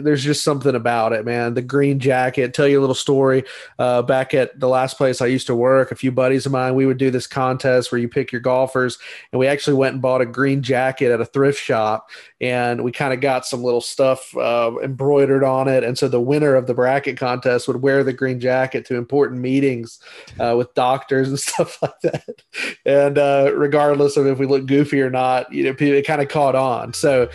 [0.00, 1.54] there's just something about it, man.
[1.54, 2.54] The green jacket.
[2.54, 3.44] Tell you a little story.
[3.78, 6.74] Uh, back at the last place I used to work, a few buddies of mine,
[6.74, 8.98] we would do this contest where you pick your golfers,
[9.32, 12.10] and we actually went and bought a green jacket at a thrift shop,
[12.40, 15.84] and we kind of got some little stuff uh, embroidered on it.
[15.84, 19.40] And so the winner of the bracket contest would wear the green jacket to important
[19.40, 19.98] meetings
[20.40, 22.42] uh, with doctors and stuff like that.
[22.84, 26.28] And uh, regardless of if we look goofy or not, you know, it kind of
[26.28, 26.92] caught on.
[26.92, 27.28] So.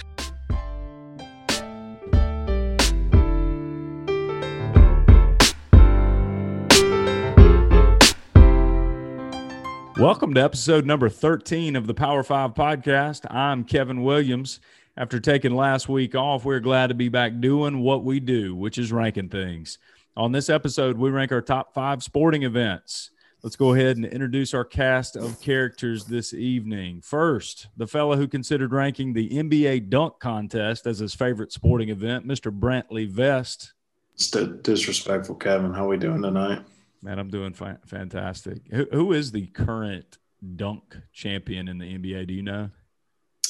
[10.00, 13.26] Welcome to episode number 13 of the Power 5 podcast.
[13.34, 14.60] I'm Kevin Williams.
[14.96, 18.78] After taking last week off, we're glad to be back doing what we do, which
[18.78, 19.80] is ranking things.
[20.16, 23.10] On this episode, we rank our top five sporting events.
[23.42, 27.02] Let's go ahead and introduce our cast of characters this evening.
[27.02, 32.28] First, the fellow who considered ranking the NBA dunk contest as his favorite sporting event,
[32.28, 32.52] Mr.
[32.52, 33.74] Brantley Vest.
[34.14, 35.74] It's disrespectful, Kevin.
[35.74, 36.62] How are we doing tonight?
[37.02, 38.60] Man, I'm doing fa- fantastic.
[38.72, 40.18] Who, who is the current
[40.56, 42.28] dunk champion in the NBA?
[42.28, 42.70] Do you know?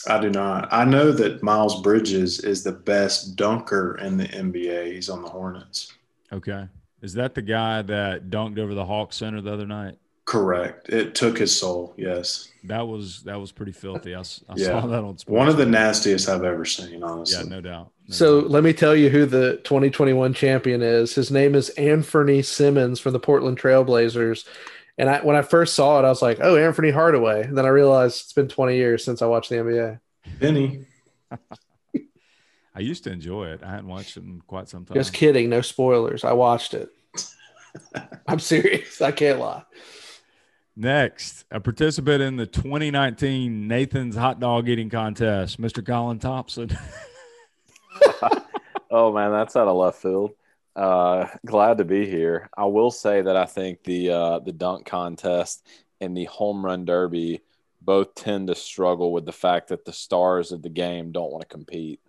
[0.07, 0.71] I do not.
[0.71, 4.93] I know that Miles Bridges is the best dunker in the NBA.
[4.93, 5.93] He's on the Hornets.
[6.31, 6.67] Okay.
[7.01, 9.97] Is that the guy that dunked over the Hawk Center the other night?
[10.27, 10.89] Correct.
[10.89, 11.93] It took his soul.
[11.95, 12.49] Yes.
[12.65, 14.13] That was that was pretty filthy.
[14.13, 14.65] I, I yeah.
[14.65, 15.27] saw that on sports.
[15.27, 17.45] One of the nastiest I've ever seen, honestly.
[17.45, 17.91] Yeah, no doubt.
[18.09, 18.49] No so doubt.
[18.51, 21.15] let me tell you who the 2021 champion is.
[21.15, 24.45] His name is Anfernee Simons from the Portland Trailblazers.
[24.97, 27.65] And I, when I first saw it, I was like, "Oh, Anfernee Hardaway." And then
[27.65, 29.99] I realized it's been 20 years since I watched the NBA.
[30.41, 30.85] Benny.
[32.75, 33.63] I used to enjoy it.
[33.63, 34.95] I hadn't watched it in quite some time.
[34.95, 35.49] Just kidding.
[35.49, 36.25] No spoilers.
[36.25, 36.89] I watched it.
[38.27, 39.01] I'm serious.
[39.01, 39.63] I can't lie.
[40.79, 45.83] Next, a participant in the 2019 Nathan's Hot Dog Eating Contest, Mr.
[45.83, 46.69] Colin Thompson.
[48.91, 50.33] oh man, that's out of left field.
[50.75, 52.47] Uh, glad to be here.
[52.55, 55.65] I will say that I think the uh, the dunk contest
[55.99, 57.41] and the home run derby
[57.81, 61.41] both tend to struggle with the fact that the stars of the game don't want
[61.41, 62.01] to compete.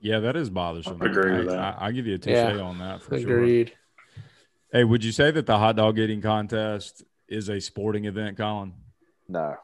[0.00, 1.00] Yeah, that is bothersome.
[1.00, 1.76] I agree with that.
[1.78, 3.68] I, will give you a touche yeah, on that for agreed.
[3.68, 3.76] sure.
[4.72, 8.72] Hey, would you say that the hot dog eating contest is a sporting event, Colin?
[9.28, 9.56] No.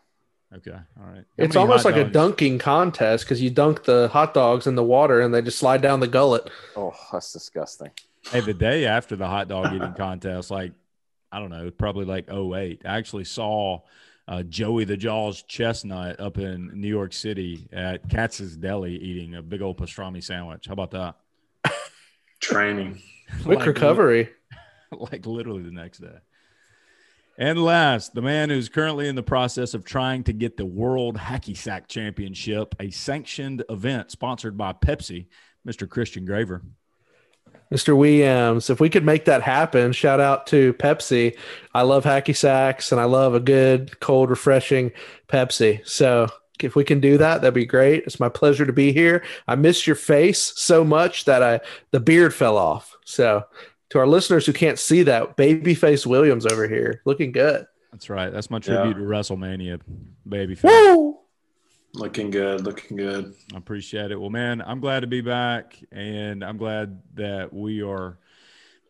[0.55, 0.71] Okay.
[0.71, 1.25] All right.
[1.39, 2.11] How it's almost like dogs?
[2.11, 5.59] a dunking contest because you dunk the hot dogs in the water and they just
[5.59, 6.51] slide down the gullet.
[6.77, 7.91] Oh, that's disgusting.
[8.31, 10.73] Hey, the day after the hot dog eating contest, like,
[11.31, 13.81] I don't know, probably like 08, I actually saw
[14.29, 19.43] uh, Joey the Jaws Chestnut up in New York City at Katz's Deli eating a
[19.43, 20.67] big old pastrami sandwich.
[20.67, 21.17] How about that?
[22.41, 23.01] Training.
[23.45, 24.31] Quick like, recovery.
[24.95, 26.19] Like literally the next day.
[27.39, 31.17] And last, the man who's currently in the process of trying to get the World
[31.17, 35.27] Hacky Sack Championship, a sanctioned event sponsored by Pepsi,
[35.67, 35.89] Mr.
[35.89, 36.63] Christian Graver.
[37.73, 37.97] Mr.
[37.97, 41.35] Williams, if we could make that happen, shout out to Pepsi.
[41.73, 44.93] I love hacky sacks and I love a good, cold, refreshing
[45.27, 45.87] Pepsi.
[45.89, 46.29] So
[46.63, 48.05] if we can do that, that'd be great.
[48.05, 49.25] It's my pleasure to be here.
[49.49, 51.61] I missed your face so much that I
[51.93, 52.95] the beard fell off.
[53.07, 53.45] So
[53.93, 57.67] to our listeners who can't see that, babyface Williams over here looking good.
[57.93, 58.33] That's right.
[58.33, 59.03] That's my tribute yeah.
[59.03, 59.81] to WrestleMania,
[60.27, 60.65] babyface.
[60.65, 61.19] Woo!
[61.93, 63.35] Looking good, looking good.
[63.53, 64.19] I appreciate it.
[64.19, 68.19] Well, man, I'm glad to be back, and I'm glad that we are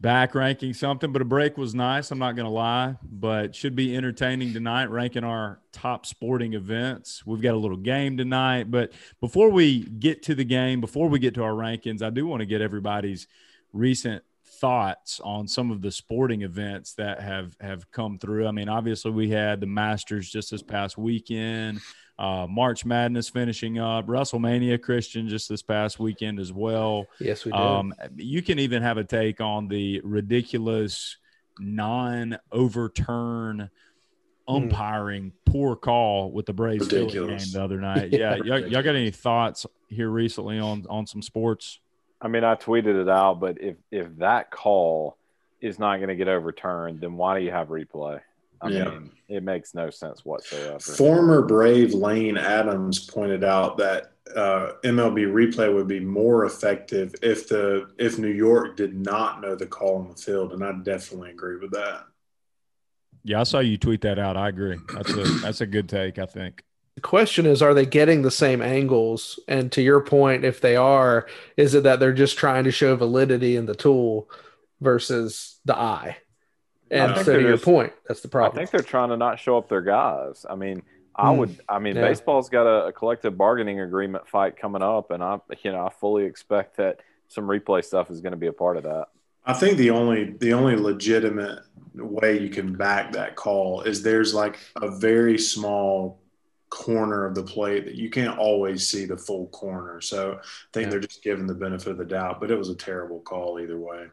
[0.00, 1.10] back ranking something.
[1.10, 2.12] But a break was nice.
[2.12, 7.26] I'm not going to lie, but should be entertaining tonight, ranking our top sporting events.
[7.26, 11.18] We've got a little game tonight, but before we get to the game, before we
[11.18, 13.26] get to our rankings, I do want to get everybody's
[13.72, 14.22] recent
[14.62, 18.46] thoughts on some of the sporting events that have have come through.
[18.46, 21.82] I mean, obviously we had the Masters just this past weekend
[22.18, 27.06] uh, March Madness finishing up, WrestleMania Christian just this past weekend as well.
[27.18, 27.60] Yes, we did.
[27.60, 31.16] Um, you can even have a take on the ridiculous
[31.58, 33.70] non overturn
[34.46, 34.54] hmm.
[34.54, 38.12] umpiring poor call with the Braves game the other night.
[38.12, 41.80] Yeah, y'all, y'all got any thoughts here recently on on some sports?
[42.22, 45.18] I mean, I tweeted it out, but if if that call
[45.60, 48.20] is not going to get overturned, then why do you have replay?
[48.60, 48.84] I yeah.
[48.84, 50.78] mean, it makes no sense whatsoever.
[50.78, 57.48] Former Brave Lane Adams pointed out that uh, MLB replay would be more effective if
[57.48, 61.30] the if New York did not know the call on the field, and I definitely
[61.30, 62.04] agree with that.
[63.24, 64.36] Yeah, I saw you tweet that out.
[64.36, 64.78] I agree.
[64.94, 66.20] That's a that's a good take.
[66.20, 66.62] I think.
[66.94, 69.40] The question is, are they getting the same angles?
[69.48, 72.96] And to your point, if they are, is it that they're just trying to show
[72.96, 74.30] validity in the tool
[74.80, 76.18] versus the eye?
[76.90, 78.54] And so to your just, point, that's the problem.
[78.54, 80.44] I think they're trying to not show up their guys.
[80.48, 80.82] I mean,
[81.16, 81.60] I mm, would.
[81.66, 82.02] I mean, yeah.
[82.02, 85.90] baseball's got a, a, collective bargaining agreement fight coming up, and I, you know, I
[85.90, 89.06] fully expect that some replay stuff is going to be a part of that.
[89.44, 91.60] I think the only the only legitimate
[91.94, 96.21] way you can back that call is there's like a very small
[96.72, 100.00] corner of the plate that you can't always see the full corner.
[100.00, 100.90] So I think Yeah.
[100.90, 103.78] they're just giving the benefit of the doubt, but it was a terrible call either
[103.78, 104.06] way.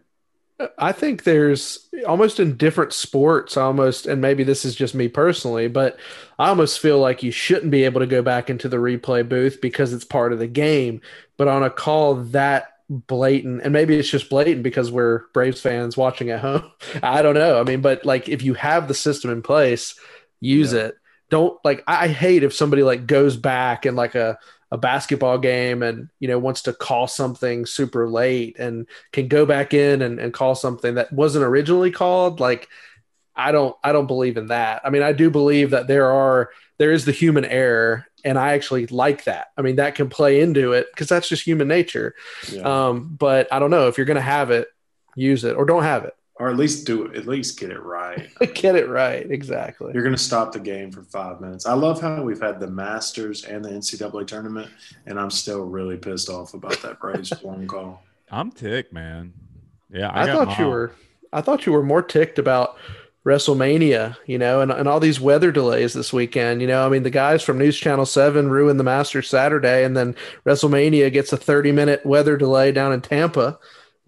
[0.59, 5.07] Uh, I think there's almost in different sports, almost, and maybe this is just me
[5.07, 5.97] personally, but
[6.37, 9.61] I almost feel like you shouldn't be able to go back into the replay booth
[9.61, 10.99] because it's part of the game.
[11.37, 15.95] But on a call that blatant, and maybe it's just blatant because we're Braves fans
[15.95, 16.69] watching at home.
[17.03, 17.57] I don't know.
[17.59, 19.95] I mean, but like if you have the system in place,
[20.41, 20.87] use Yeah.
[20.87, 20.95] it.
[21.29, 24.39] Don't like I I hate if somebody like goes back and like a
[24.71, 29.45] a basketball game and you know wants to call something super late and can go
[29.45, 32.67] back in and, and call something that wasn't originally called like
[33.35, 34.81] i don't i don't believe in that.
[34.83, 38.53] I mean i do believe that there are there is the human error and i
[38.53, 39.47] actually like that.
[39.57, 42.13] I mean that can play into it because that's just human nature.
[42.51, 42.87] Yeah.
[42.89, 44.67] um but i don't know if you're going to have it
[45.15, 47.81] use it or don't have it or at least do it, at least get it
[47.81, 48.29] right.
[48.55, 51.65] get it right exactly You're going to stop the game for five minutes.
[51.65, 54.71] I love how we've had the Masters and the NCAA tournament,
[55.05, 58.01] and I'm still really pissed off about that Braves blown call.
[58.31, 59.33] I'm ticked, man.
[59.91, 60.93] Yeah, I, got thought you were
[61.33, 62.77] I thought you were more ticked about
[63.25, 66.61] WrestleMania, you know, and, and all these weather delays this weekend.
[66.61, 69.95] You know, I mean, the guys from News Channel 7 ruined the Masters Saturday, and
[69.97, 70.15] then
[70.45, 73.59] WrestleMania gets a 30 minute weather delay down in Tampa.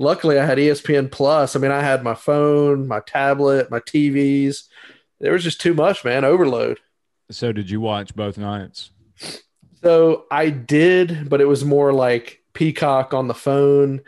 [0.01, 1.55] Luckily, I had ESPN Plus.
[1.55, 4.63] I mean, I had my phone, my tablet, my TVs.
[5.19, 6.79] There was just too much, man, overload.
[7.29, 8.89] So did you watch both nights?
[9.83, 14.01] So I did, but it was more like Peacock on the phone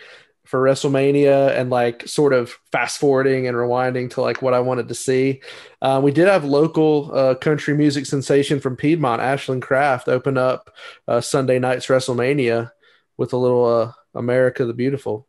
[0.46, 4.88] for WrestleMania and like sort of fast forwarding and rewinding to like what I wanted
[4.88, 5.42] to see.
[5.80, 10.72] Uh, we did have local uh, country music sensation from Piedmont, Ashland Craft, open up
[11.08, 12.72] uh, Sunday night's WrestleMania
[13.16, 15.28] with a little uh, America the Beautiful,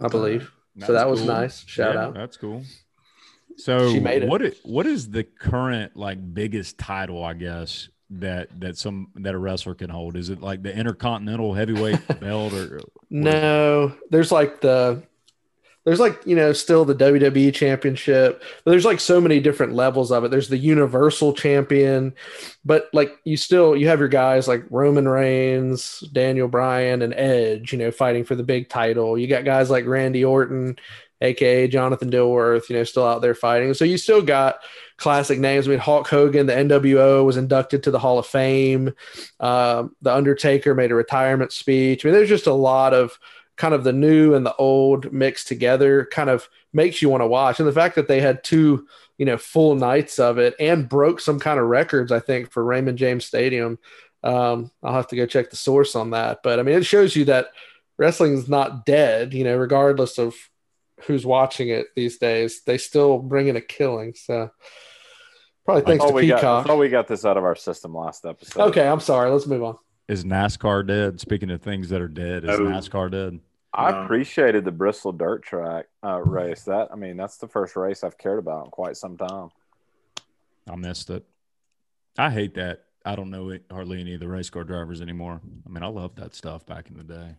[0.00, 0.50] I uh, believe.
[0.84, 1.28] so that was cool.
[1.28, 1.64] nice.
[1.66, 2.14] Shout Yeah, out.
[2.14, 2.62] That's cool.
[3.56, 4.28] So She made it.
[4.28, 9.34] what i- what is the current like biggest title, I guess, that that some that
[9.34, 10.16] a wrestler can hold?
[10.16, 12.80] Is it like the intercontinental heavyweight belt or
[13.10, 15.02] No, there's like the
[15.84, 20.24] there's like you know still the WWE championship, there's like so many different levels of
[20.24, 20.30] it.
[20.30, 22.14] There's the Universal Champion,
[22.64, 27.72] but like you still you have your guys like Roman Reigns, Daniel Bryan, and Edge,
[27.72, 29.18] you know, fighting for the big title.
[29.18, 30.76] You got guys like Randy Orton,
[31.20, 33.74] aka Jonathan Dilworth, you know, still out there fighting.
[33.74, 34.60] So you still got
[34.96, 35.66] classic names.
[35.66, 38.94] I mean, Hulk Hogan, the NWO was inducted to the Hall of Fame.
[39.40, 42.04] Um, the Undertaker made a retirement speech.
[42.04, 43.18] I mean, there's just a lot of
[43.56, 46.06] kind of the new and the old mixed together.
[46.10, 48.86] Kind of makes you want to watch, and the fact that they had two,
[49.18, 52.64] you know, full nights of it and broke some kind of records, I think, for
[52.64, 53.78] Raymond James Stadium.
[54.22, 57.14] Um, I'll have to go check the source on that, but I mean, it shows
[57.14, 57.48] you that
[57.98, 59.34] wrestling is not dead.
[59.34, 60.34] You know, regardless of
[61.02, 64.14] who's watching it these days, they still bring in a killing.
[64.14, 64.50] So.
[65.66, 66.66] Probably thanks to we got, I Peacock.
[66.66, 68.68] thought we got this out of our system last episode.
[68.68, 69.30] Okay, I'm sorry.
[69.30, 69.78] Let's move on.
[70.08, 71.20] Is NASCAR dead?
[71.20, 72.64] Speaking of things that are dead, is Oh.
[72.64, 73.40] NASCAR dead?
[73.72, 74.02] I No.
[74.04, 76.62] appreciated the Bristol dirt track uh, race.
[76.64, 79.48] That I mean, that's the first race I've cared about in quite some time.
[80.68, 81.24] I missed it.
[82.16, 82.84] I hate that.
[83.04, 85.40] I don't know it- hardly any of the race car drivers anymore.
[85.66, 87.36] I mean, I loved that stuff back in the day.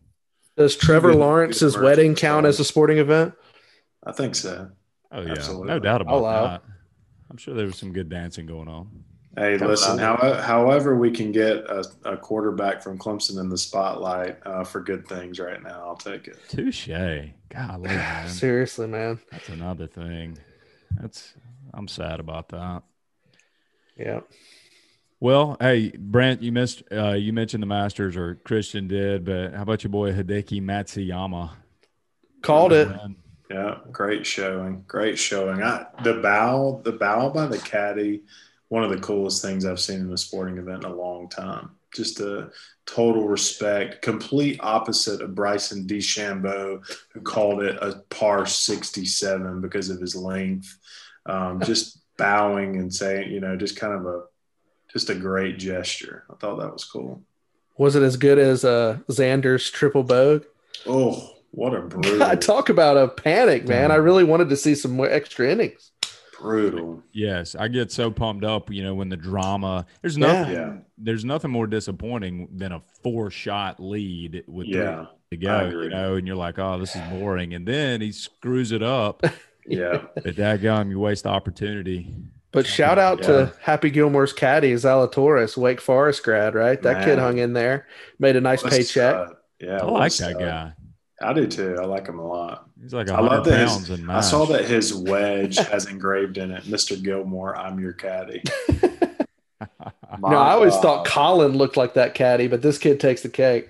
[0.57, 3.33] Does Trevor Good- Lawrence's wedding count as a sporting event?
[4.03, 4.69] I think so.
[5.11, 5.67] Oh yeah, Absolutely.
[5.67, 6.63] no doubt about that.
[7.31, 9.03] I'm sure there was some good dancing going on.
[9.37, 9.97] Hey, Coming listen.
[9.97, 14.79] How, however, we can get a, a quarterback from Clemson in the spotlight uh, for
[14.79, 16.37] good things right now, I'll take it.
[16.47, 16.87] Touche.
[16.87, 17.33] Golly,
[17.83, 18.29] man.
[18.29, 19.19] Seriously, man.
[19.31, 20.37] That's another thing.
[20.99, 21.33] That's
[21.73, 22.83] I'm sad about that.
[23.97, 24.21] Yeah.
[25.19, 29.63] Well, hey Brant, you missed uh, you mentioned the Masters or Christian did, but how
[29.63, 31.51] about your boy Hideki Matsuyama?
[32.41, 32.89] Called it.
[32.89, 33.15] Man,
[33.49, 34.83] Yeah, great showing.
[34.87, 35.63] Great showing.
[35.63, 38.23] I, the bow, the bow by the caddy,
[38.75, 41.69] one of the coolest things I've seen in a sporting event in a long time.
[41.93, 42.51] Just a
[42.85, 50.01] total respect, complete opposite of Bryson DeChambeau, who called it a par 67 because of
[50.01, 50.77] his length.
[51.25, 54.23] Um, just bowing and saying, you know, just kind of a,
[54.91, 56.25] just a great gesture.
[56.29, 57.21] I thought that was cool.
[57.77, 60.43] Was it as good as uh, Xander's triple bogue?
[60.85, 63.93] Oh, what a brutal, I talk about a panic, man.
[63.93, 65.91] I really wanted to see some more extra innings.
[66.45, 67.03] Brutal.
[67.11, 69.85] Yes, I get so pumped up, you know, when the drama.
[70.01, 70.53] There's nothing.
[70.53, 70.73] Yeah.
[70.97, 75.05] There's nothing more disappointing than a four shot lead with three Yeah.
[75.31, 75.69] to go.
[75.69, 79.23] You know, and you're like, oh, this is boring, and then he screws it up.
[79.67, 80.03] Yeah.
[80.13, 82.15] but dadgum, you waste the opportunity.
[82.51, 83.27] But shout out Yeah.
[83.27, 86.79] to Happy Gilmore's caddy, Zalatoris, Wake Forest grad, right?
[86.83, 87.87] That kid hung in there,
[88.19, 89.15] made a nice What a paycheck.
[89.15, 89.35] stud.
[89.59, 89.79] Yeah.
[89.79, 90.39] I what a like that stud.
[90.39, 90.73] guy.
[91.21, 91.77] I do too.
[91.79, 92.69] I like him a lot.
[92.81, 95.85] He's like I love 100 that his- pounds in I saw that his wedge has
[95.87, 97.01] engraved in it, Mr.
[97.01, 98.43] Gilmore, I'm your caddy.
[100.19, 103.21] My, no, I always uh, thought Colin looked like that caddy, but this kid takes
[103.21, 103.69] the cake.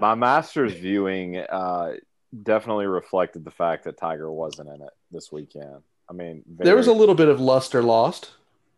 [0.00, 1.94] my master's viewing uh,
[2.42, 5.82] definitely reflected the fact that Tiger wasn't in it this weekend.
[6.08, 8.30] I mean, very, There was a little bit of luster lost.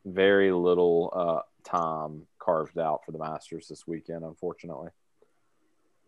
[0.06, 4.88] very little uh, time carved out for the Masters this weekend, unfortunately.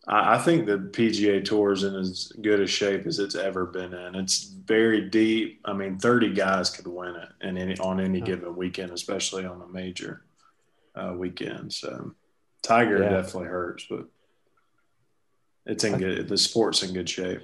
[0.06, 3.66] I I think the PGA Tour is in as good a shape as it's ever
[3.66, 4.14] been in.
[4.14, 5.60] It's very deep.
[5.64, 9.60] I mean, 30 guys could win it in any, on any given weekend, especially on
[9.62, 10.22] a major
[10.94, 11.72] uh, weekend.
[11.72, 12.14] So
[12.62, 13.10] Tiger Yeah.
[13.10, 14.06] definitely hurts, but
[15.66, 16.28] it's in good.
[16.28, 17.40] The sport's in good shape.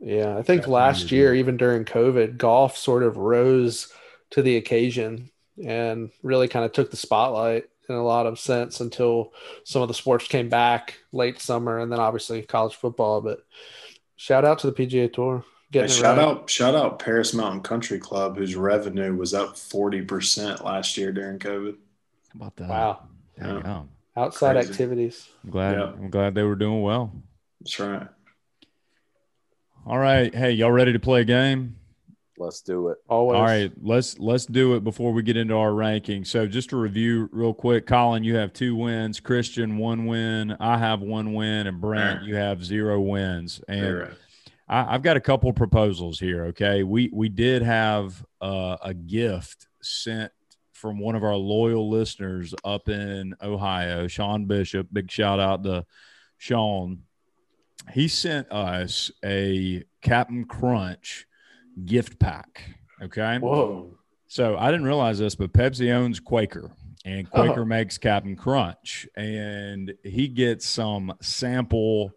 [0.00, 1.18] Yeah, I think Definitely last agree.
[1.18, 3.92] year, even during COVID, golf sort of rose
[4.30, 5.30] to the occasion
[5.64, 9.32] and really kind of took the spotlight in a lot of sense until
[9.64, 13.20] some of the sports came back late summer and then obviously college football.
[13.20, 13.44] But
[14.16, 15.44] shout out to the PGA Tour.
[15.72, 16.24] Hey, shout right.
[16.24, 21.38] out, shout out Paris Mountain Country Club, whose revenue was up 40% last year during
[21.38, 21.72] COVID.
[21.74, 22.68] How about that?
[22.68, 23.02] Wow.
[23.38, 23.88] Damn.
[24.14, 24.70] Outside Crazy.
[24.70, 25.28] activities.
[25.42, 25.78] I'm glad.
[25.78, 25.84] Yeah.
[25.84, 27.12] I'm glad they were doing well.
[27.60, 28.06] That's right.
[29.86, 30.34] All right.
[30.34, 31.76] Hey, y'all ready to play a game?
[32.42, 32.98] Let's do it.
[33.08, 33.36] Always.
[33.36, 36.24] All right, let's let's do it before we get into our ranking.
[36.24, 40.76] So just to review real quick, Colin, you have two wins, Christian one win, I
[40.76, 43.60] have one win, and Brant, you have zero wins.
[43.68, 44.14] And Zero.
[44.68, 46.46] I, I've got a couple proposals here.
[46.46, 50.32] Okay, we we did have uh, a gift sent
[50.72, 54.88] from one of our loyal listeners up in Ohio, Sean Bishop.
[54.92, 55.86] Big shout out to
[56.38, 57.02] Sean.
[57.92, 61.26] He sent us a Captain Crunch
[61.84, 62.62] gift pack.
[63.02, 63.96] Okay, Whoa.
[64.28, 66.70] so I didn't realize this, but Pepsi owns Quaker,
[67.04, 67.64] and Quaker Oh.
[67.64, 72.12] makes Captain Crunch, and he gets some sample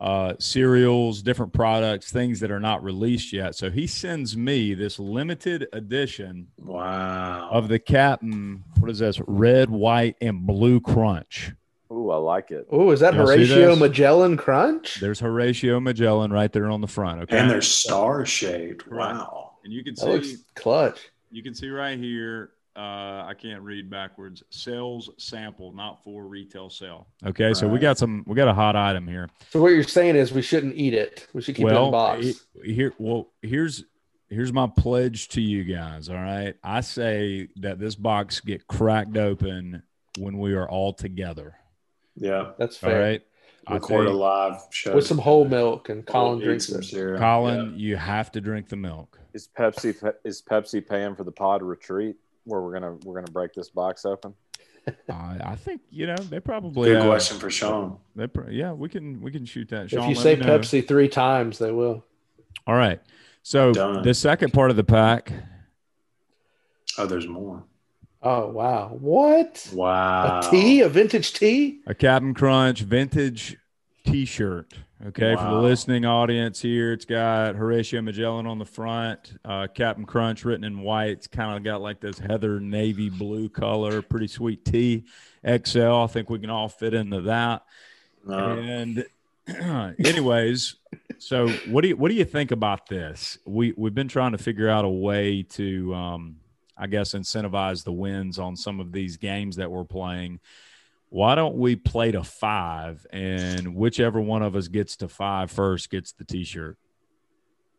[0.00, 3.54] uh, cereals, different products, things that are not released yet.
[3.54, 7.48] So he sends me this limited edition Wow.
[7.52, 8.64] of the Captain.
[8.80, 9.20] What is this?
[9.28, 11.52] Red, white, and blue Crunch.
[11.92, 12.66] Ooh, I like it.
[12.70, 13.76] Oh, is that Y'all Horatio?
[13.76, 14.98] Magellan Crunch?
[15.00, 17.22] There's Horatio Magellan right there on the front.
[17.22, 18.90] Okay, and they're star shaped.
[18.90, 19.52] Wow.
[19.64, 20.98] and you can That see looks clutch.
[21.30, 24.42] you can see right here uh, I can't read backwards.
[24.48, 27.06] Sales sample, not for retail sale.
[27.24, 28.24] Okay, so we got some.
[28.26, 29.28] We got a hot item here.
[29.50, 31.26] So what you're saying is we shouldn't eat it.
[31.34, 32.24] We should keep it in box.
[32.64, 33.84] he- here, well, here's
[34.30, 36.08] here's my pledge to you guys.
[36.08, 39.82] All right, I say that this box get cracked open
[40.18, 41.54] when we are all together.
[42.16, 42.52] Yeah.
[42.58, 43.00] That's fair.
[43.00, 43.22] right,
[43.66, 44.94] I Record a live show.
[44.94, 47.18] With some whole milk and Colin drinks some cereal.
[47.18, 49.18] Colin, you have to drink the milk.
[49.34, 53.54] Is Pepsi is Pepsi paying for the pod retreat where we're gonna we're gonna break
[53.54, 54.34] this box open?
[55.08, 56.90] I I think you know they probably.
[56.90, 57.98] Good uh, question for Sean.
[58.16, 59.92] They, pr- yeah, we can we can shoot that.
[59.92, 60.36] If you say.
[60.36, 62.04] Pepsi three times, they will.
[62.66, 63.00] All right.
[63.42, 64.02] So Done.
[64.02, 65.32] the second part of the pack,
[66.98, 67.64] Oh, there's more.
[68.22, 68.88] Oh wow!
[68.88, 69.68] What?
[69.72, 70.40] Wow.
[70.40, 70.80] A tea?
[70.80, 71.80] A vintage tea?
[71.86, 73.56] a Captain Crunch vintage
[74.04, 74.74] T-shirt.
[75.04, 80.04] Okay, for the listening audience here, it's got Horatio Magellan on the front, uh, Captain
[80.04, 81.10] Crunch written in white.
[81.10, 85.04] It's kind of got like this heather navy blue color, pretty sweet T.
[85.44, 85.80] XL.
[85.80, 87.64] I think we can all fit into that.
[88.24, 88.58] No.
[88.58, 89.04] And
[90.04, 90.76] anyways,
[91.18, 93.38] so what do you what do you think about this?
[93.44, 96.36] We we've been trying to figure out a way to um
[96.82, 100.40] I guess incentivize the wins on some of these games that we're playing.
[101.10, 105.90] Why don't we play to five and whichever one of us gets to five first
[105.90, 106.76] gets the t-shirt?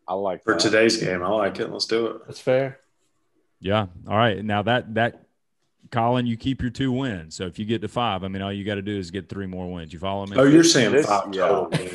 [0.07, 0.61] I like For that.
[0.61, 1.69] today's game, I like it.
[1.69, 2.21] Let's do it.
[2.27, 2.79] That's fair.
[3.59, 3.87] Yeah.
[4.07, 4.41] All right.
[4.43, 5.23] Now that that
[5.91, 7.35] Colin, you keep your two wins.
[7.35, 9.27] So if you get to five, I mean all you got to do is get
[9.27, 9.91] three more wins.
[9.91, 10.37] You follow me?
[10.37, 11.47] Oh, you're saying This- five yeah.
[11.47, 11.93] total wins.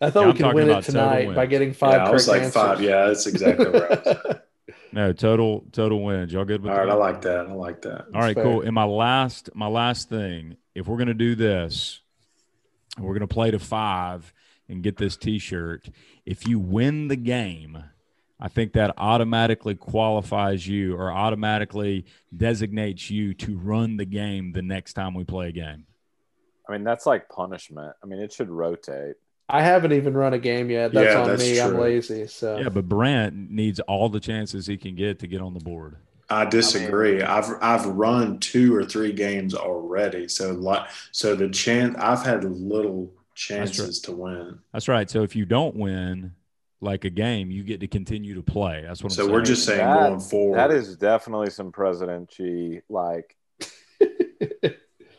[0.00, 1.94] I thought Yeah, we I'm could win it tonight by getting five.
[1.94, 2.80] yeah, I was correct like five.
[2.80, 4.46] Yeah, that's exactly where I was at.
[4.92, 6.32] No, total total wins.
[6.32, 6.92] Y'all good with All right, that?
[6.92, 7.46] I like that.
[7.46, 8.06] I like that.
[8.14, 8.44] All right, fair.
[8.44, 8.62] cool.
[8.62, 12.00] And my last, my last thing, if we're gonna do this,
[12.98, 14.32] we're gonna play to five
[14.68, 15.88] and get this T-shirt.
[16.26, 17.84] If you win the game,
[18.40, 24.62] I think that automatically qualifies you or automatically designates you to run the game the
[24.62, 25.86] next time we play a game.
[26.68, 27.94] I mean, that's like punishment.
[28.02, 29.16] I mean, it should rotate.
[29.52, 30.92] I haven't even run a game yet.
[30.92, 31.60] That's Yeah, on that's me.
[31.60, 32.26] I'm lazy.
[32.26, 35.60] So Yeah, but Brant needs all the chances he can get to get on the
[35.60, 35.96] board.
[36.28, 37.22] I disagree.
[37.22, 42.24] I have I've run two or three games already, so like so the chance I've
[42.24, 44.58] had little chances to win.
[44.72, 45.10] That's right.
[45.10, 46.32] So if you don't win
[46.80, 48.84] like a game, you get to continue to play.
[48.86, 49.32] That's what I'm So saying.
[49.32, 50.56] we're just saying That- going forward.
[50.58, 53.36] That is definitely some President Chi like.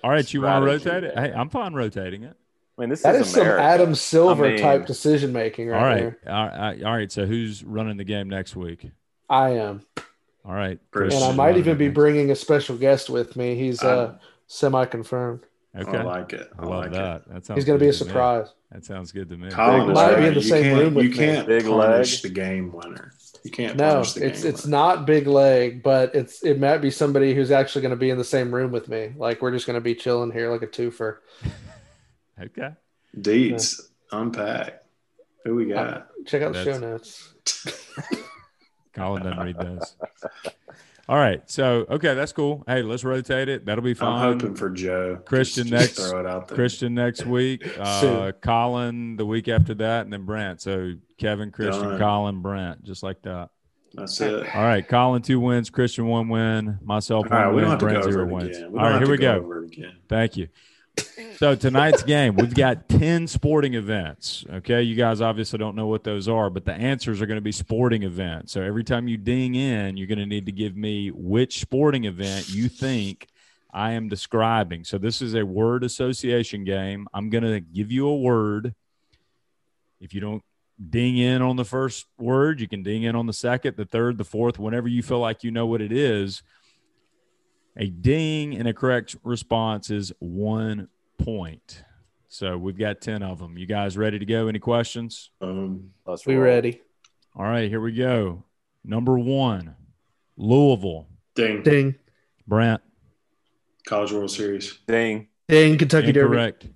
[0.04, 0.34] all right.
[0.34, 1.18] You want to rotate it?
[1.18, 2.36] Hey, I'm fine rotating it.
[2.82, 5.78] I mean, this That is, is some Adam Silver I mean- type decision making right
[5.78, 6.00] all right.
[6.24, 6.34] there.
[6.34, 6.84] All right.
[6.84, 7.12] All right.
[7.12, 8.90] So who's running the game next week?
[9.30, 9.86] I am,
[10.44, 10.80] All right.
[10.90, 13.54] Chris and I might even be bringing a special guest with me.
[13.56, 15.42] He's uh, Um, semi confirmed.
[15.78, 15.96] Okay.
[16.00, 16.50] I like it.
[16.58, 17.28] I, I love like that.
[17.30, 18.08] That sounds He's going to be a good me.
[18.08, 18.48] surprise.
[18.72, 19.52] That sounds good to me.
[19.52, 20.12] Colin Big right.
[20.12, 22.34] Might be in the You same can't- room with You can't Big punish leg.
[22.34, 23.14] the game winner.
[23.44, 24.78] You can't No, punish the it's game it's winner.
[24.78, 28.18] not big leg, but it's it might be somebody who's actually going to be in
[28.18, 29.14] the same room with me.
[29.16, 31.18] Like we're just going to be chilling here like a twofer.
[32.44, 32.70] Okay.
[33.20, 33.82] Deets,
[34.12, 34.84] unpack.
[35.46, 36.08] Who we got?
[36.26, 37.34] Check out the show notes.
[38.94, 39.96] Colin doesn't read those.
[41.10, 41.42] All right.
[41.50, 42.64] So, okay, that's cool.
[42.68, 43.66] Hey, let's rotate it.
[43.66, 44.10] That'll be fine.
[44.10, 44.40] I'm fine.
[44.40, 45.20] hoping for Joe.
[45.26, 46.10] Christian Just- just next.
[46.12, 46.56] Throw it out there.
[46.56, 47.68] Christian next week.
[47.82, 50.62] Uh, Colin the week after that, and then Brant.
[50.62, 52.00] So Kevin, Christian, Done.
[52.00, 53.50] Colin, Brant, just like that.
[53.94, 54.56] That's it.
[54.56, 54.88] All right.
[54.88, 55.70] Colin two wins.
[55.70, 56.78] Christian one win.
[56.84, 57.64] Myself All right, one we win.
[57.64, 58.58] don't have to Brant go zero it wins.
[58.58, 58.72] again.
[58.72, 58.92] We don't right.
[58.92, 59.36] have Here to we go.
[59.38, 59.96] Over again.
[60.08, 60.48] Thank you.
[61.38, 64.46] So tonight's game, we've got 10 sporting events.
[64.48, 64.84] Okay.
[64.84, 67.52] You guys obviously don't know what those are, but the answers are going to be
[67.52, 68.52] sporting events.
[68.52, 72.06] So every time you ding in, you're going to need to give me which sporting
[72.06, 73.28] event you think
[73.74, 74.84] I am describing.
[74.84, 77.08] So this is a word association game.
[77.14, 78.76] I'm going to give you a word.
[80.00, 80.44] If you don't
[80.90, 84.18] ding in on the first word, you can ding in on the second, the third,
[84.18, 86.44] the fourth, whenever you feel like you know what it is.
[87.78, 91.84] A ding and a correct response is one point.
[92.28, 93.58] So we've got 10 of them.
[93.58, 94.48] You guys ready to go?
[94.48, 95.32] Any questions?
[95.42, 96.44] Um, Let's We roll.
[96.44, 96.82] ready?
[97.36, 98.44] All right, here we go.
[98.84, 99.76] Number one,
[100.38, 101.08] Louisville.
[101.36, 101.62] ding.
[101.64, 101.96] Ding,
[102.48, 102.82] Brent,
[103.86, 104.80] College World Series.
[104.88, 105.28] Ding.
[105.48, 106.28] ding, Kentucky Derby.
[106.36, 106.68] incorrect.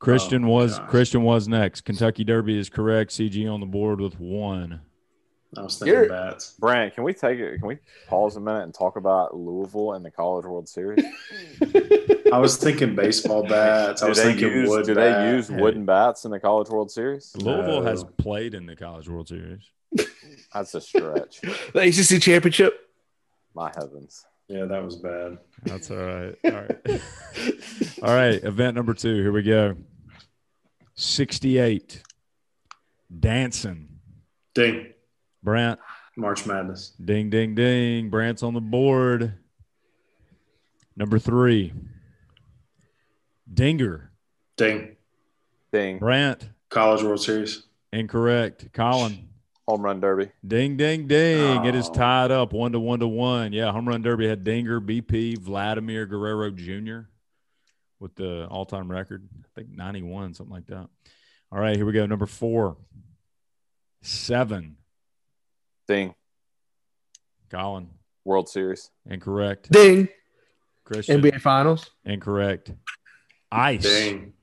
[0.00, 0.90] Christian Oh, was gosh.
[0.90, 1.82] Christian was next.
[1.82, 3.10] Kentucky Derby is correct.
[3.12, 4.80] CG on the board with one.
[5.56, 6.52] I was thinking You're- bats.
[6.60, 7.58] Brant, can we take it?
[7.58, 11.04] Can we pause a minute and talk about Louisville and the College World Series?
[12.32, 14.00] I was thinking baseball bats.
[14.02, 15.26] I Do was thinking use wood do bat.
[15.26, 15.56] they use Hey.
[15.60, 17.34] wooden bats in the College World Series?
[17.36, 19.62] Louisville has played in the College World Series.
[20.54, 21.40] That's a stretch.
[21.74, 22.78] The ACC championship.
[23.54, 24.24] My heavens.
[24.46, 25.38] Yeah, that was bad.
[25.64, 26.36] That's all right.
[26.44, 26.80] All right.
[28.02, 28.42] All right.
[28.42, 29.14] Event number two.
[29.14, 29.76] Here we go.
[30.94, 32.02] 68.
[33.18, 33.88] Dancing.
[34.54, 34.92] Ding.
[35.42, 35.78] Brant.
[36.16, 36.90] March Madness.
[37.02, 38.10] Ding, ding, ding.
[38.10, 39.34] Brant's on the board.
[40.96, 41.72] Number three.
[43.52, 44.10] Dinger.
[44.56, 44.96] Ding.
[45.72, 45.98] Ding.
[45.98, 46.48] Brant.
[46.68, 47.64] College World Series.
[47.92, 48.72] Incorrect.
[48.72, 49.28] Colin.
[49.66, 50.30] Home run derby.
[50.46, 51.64] Ding, ding, ding.
[51.64, 51.92] It is Oh.
[51.94, 53.52] tied up one to one to one.
[53.52, 53.70] Yeah.
[53.72, 57.02] Home run derby had Dinger, BP, Vladimir Guerrero Jr.
[58.00, 59.28] with the all time record.
[59.44, 60.88] I think 91, something like that.
[61.52, 61.76] All right.
[61.76, 62.04] Here we go.
[62.06, 62.76] Number four.
[64.02, 64.76] Seven.
[65.90, 66.14] Ding.
[67.50, 67.88] Colin.
[68.24, 68.92] World Series.
[69.06, 69.72] Incorrect.
[69.72, 70.08] Ding,
[70.84, 71.20] Christian.
[71.20, 71.90] NBA Finals.
[72.04, 72.70] Incorrect.
[73.50, 73.82] Ice.
[73.82, 74.34] Ding.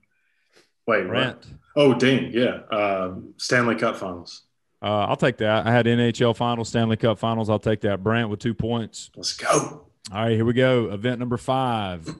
[0.86, 1.08] Wait, what?
[1.08, 1.48] Brant.
[1.78, 2.32] Oh, ding.
[2.34, 2.64] Yeah.
[2.70, 4.44] Um, Stanley Cup Finals.
[4.82, 5.66] Uh, I'll take that.
[5.66, 7.50] I had NHL Finals, Stanley Cup Finals.
[7.50, 8.04] I'll take that.
[8.04, 9.10] Brant with two points.
[9.16, 9.48] Let's go.
[9.50, 10.92] All right, here we go.
[10.92, 12.14] Event number five.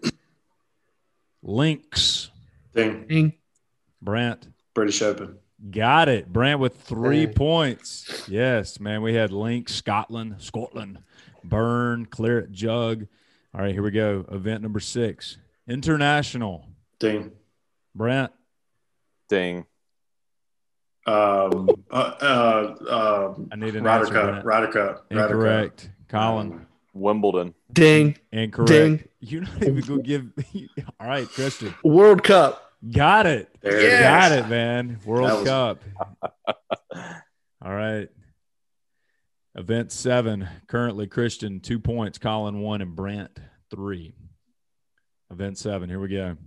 [1.44, 2.30] Links.
[2.74, 3.06] Ding.
[3.10, 3.34] Ding,
[4.02, 4.48] Brant.
[4.74, 5.38] British Open.
[5.72, 6.32] Got it.
[6.32, 7.34] Brant with three Dang.
[7.36, 8.28] points.
[8.28, 9.02] Yes, man.
[9.02, 11.00] We had Links, Scotland, Scotland,
[11.44, 13.08] Burn, Claret, Jug.
[13.56, 14.26] All right, here we go.
[14.32, 15.38] Event number six.
[15.68, 16.68] International.
[17.00, 17.32] Ding.
[17.96, 18.32] Brant.
[19.30, 19.66] Ding.
[21.08, 24.14] Um, uh, uh, I need an Ryder answer.
[24.14, 24.46] Cup.
[24.46, 25.06] Ryder Cup.
[25.10, 25.90] Incorrect.
[26.08, 26.22] Cup.
[26.22, 26.66] Colin.
[26.94, 27.54] Wimbledon.
[27.72, 28.70] ding, Incorrect.
[28.70, 29.04] Ding.
[29.20, 30.86] You're not even going to give.
[31.00, 31.74] All right, Christian.
[31.84, 32.67] World Cup.
[32.92, 33.50] Got it.
[33.64, 34.02] Yes.
[34.02, 35.00] Got it, man.
[35.06, 35.84] World was- Cup.
[37.62, 38.08] All right.
[39.56, 40.48] Event seven.
[40.68, 43.40] Currently, Christian two points, Colin one, and Brant
[43.72, 44.14] three.
[45.32, 45.90] Event seven.
[45.90, 46.38] Here we go.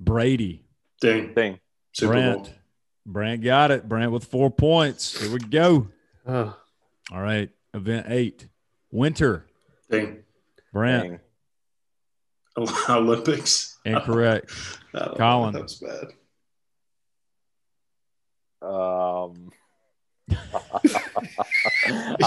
[0.00, 0.64] Brady.
[1.00, 1.34] Ding.
[1.34, 1.60] Ding.
[1.92, 2.44] Super Brant.
[2.44, 2.52] Bowl.
[3.04, 3.88] Brant got it.
[3.88, 5.20] Brant with four points.
[5.20, 5.88] Here we go.
[6.26, 6.56] Oh,
[7.12, 7.50] All right.
[7.74, 8.48] Event eight.
[8.90, 9.46] Winter.
[9.90, 10.22] Ding.
[10.72, 11.02] Brant.
[11.10, 11.20] Ding.
[12.88, 13.78] Olympics.
[13.84, 14.50] Incorrect.
[14.92, 15.54] That- Colin.
[15.54, 16.06] That was bad.
[18.62, 19.50] Um,
[20.30, 20.36] I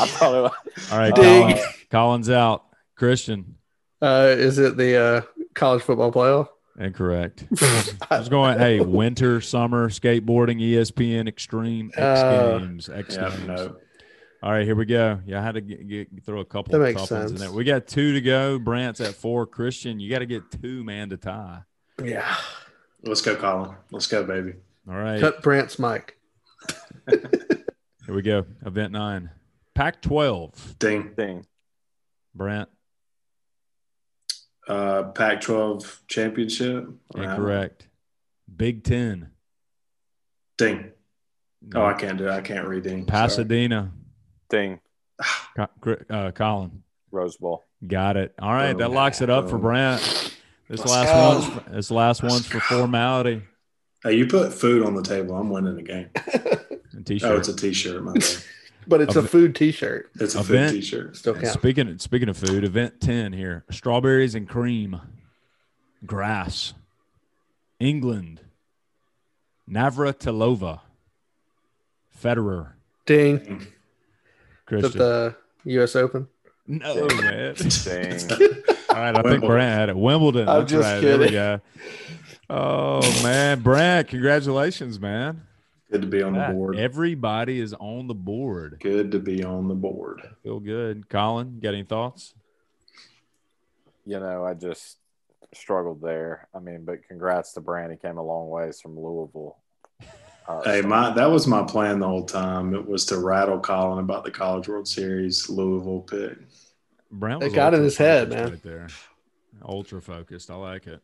[0.05, 0.51] thought it was,
[0.91, 1.15] All right.
[1.15, 1.57] Colin,
[1.89, 2.65] Colin's out.
[2.95, 3.55] Christian.
[4.01, 5.21] uh, is it the uh,
[5.53, 6.47] college football playoff?
[6.77, 7.45] Incorrect.
[8.11, 13.47] I was going, hey, winter, summer, skateboarding, ESPN, Extreme, X Uh, Games, X Yeah, Games.
[13.47, 13.75] no.
[14.45, 15.19] All right, here we go.
[15.25, 17.37] Yeah, I had to get, get, throw a couple That of makes tough ones in
[17.37, 17.51] there.
[17.51, 18.59] We got two to go.
[18.59, 19.47] Brant's at four.
[19.47, 21.61] Christian, you got to get two, man, to tie.
[22.03, 22.35] yeah.
[23.01, 23.75] Let's go, Colin.
[23.89, 24.53] Let's go, baby.
[24.87, 26.19] All right, Cut Brant's mic.
[27.09, 28.45] here we go.
[28.63, 29.31] Event nine.
[29.73, 30.77] Pac 12.
[30.77, 31.13] Ding.
[31.17, 31.47] ding.
[32.35, 32.69] Brant,
[34.67, 36.87] Uh, Pac-12 championship.
[37.15, 37.87] incorrect.
[38.55, 39.31] Big Ten.
[40.55, 40.91] Ding.
[41.73, 42.31] Oh, I can't do it.
[42.31, 43.05] I can't read ding.
[43.07, 43.91] Pasadena.
[43.91, 44.04] Ding.
[44.49, 46.83] Co- Uh, Colin.
[47.11, 47.63] Rose Bowl.
[47.87, 48.33] Got it.
[48.39, 49.61] All right, that locks it up for Boom.
[49.61, 50.01] Brant.
[50.67, 51.53] This Let's last go.
[51.59, 53.43] one's this last one's for formality.
[54.03, 55.35] Hey, you put food on the table.
[55.35, 56.09] I'm winning the game.
[56.15, 57.31] A t-shirt.
[57.31, 58.03] Oh, it's a T-shirt.
[58.03, 58.37] My bad.
[58.87, 60.11] but it's a Event- food T-shirt.
[60.19, 60.71] It's a Event.
[60.71, 61.15] food T-shirt.
[61.17, 61.51] Still counts.
[61.53, 64.99] Speaking speaking of food, event ten here: strawberries and cream,
[66.05, 66.73] grass,
[67.79, 68.41] England,
[69.69, 70.81] Navratilova,
[72.21, 72.73] Federer,
[73.05, 73.67] Ding.
[74.71, 75.35] Is that the
[75.71, 75.95] U.S.
[75.95, 76.27] Open?
[76.67, 77.53] no man.
[77.83, 78.31] Ding.
[78.89, 79.47] All right, I think Wimbledon.
[79.47, 79.97] Brant had it.
[79.97, 80.49] Wimbledon.
[80.49, 80.99] I'm That's just right.
[81.01, 81.33] There we kidding.
[81.33, 81.61] go.
[82.49, 85.41] Oh man, Brant, congratulations, man.
[85.91, 86.77] Good to be on the board.
[86.77, 88.77] Everybody is on the board.
[88.81, 90.21] Good to be on the board.
[90.43, 91.07] Feel good.
[91.09, 92.33] Colin, got any thoughts?
[94.07, 94.97] you know, I just
[95.53, 96.47] struggled there.
[96.53, 97.91] I mean, but congrats to Brant.
[97.91, 99.57] He came a long ways from Louisville.
[100.47, 102.73] Uh, Hey, my that was my plan the whole time.
[102.73, 106.37] It was to rattle Colin about the College World Series Louisville pick.
[107.11, 108.49] Brown It got in ultra his head, man.
[108.49, 108.87] Right there.
[109.63, 110.51] Ultra focused.
[110.51, 111.01] I like it.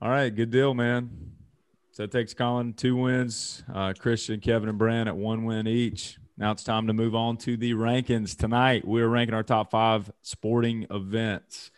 [0.00, 1.10] All right, good deal, man.
[1.92, 6.18] So that takes Colin two wins, uh, Christian, Kevin, and Brant at one win each.
[6.36, 8.36] Now it's time to move on to the rankings.
[8.36, 11.70] Tonight, we're ranking our top five sporting events.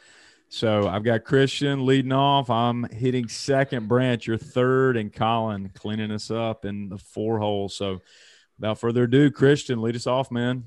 [0.49, 2.49] So I've got Christian leading off.
[2.49, 3.89] I'm hitting second.
[3.89, 7.69] Brant, you're third, and Colin cleaning us up in the four hole.
[7.69, 8.01] So
[8.59, 10.67] without further ado, Christian, lead us off, man.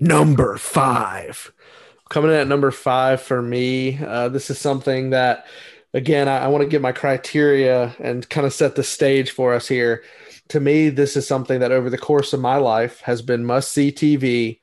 [0.00, 1.52] number five.
[2.08, 5.46] Coming in at number five for me, uh, this is something that,
[5.92, 9.52] again, I, I want to get my criteria and kind of set the stage for
[9.54, 10.04] us here.
[10.50, 13.72] To me, this is something that over the course of my life has been must
[13.72, 14.60] see TV.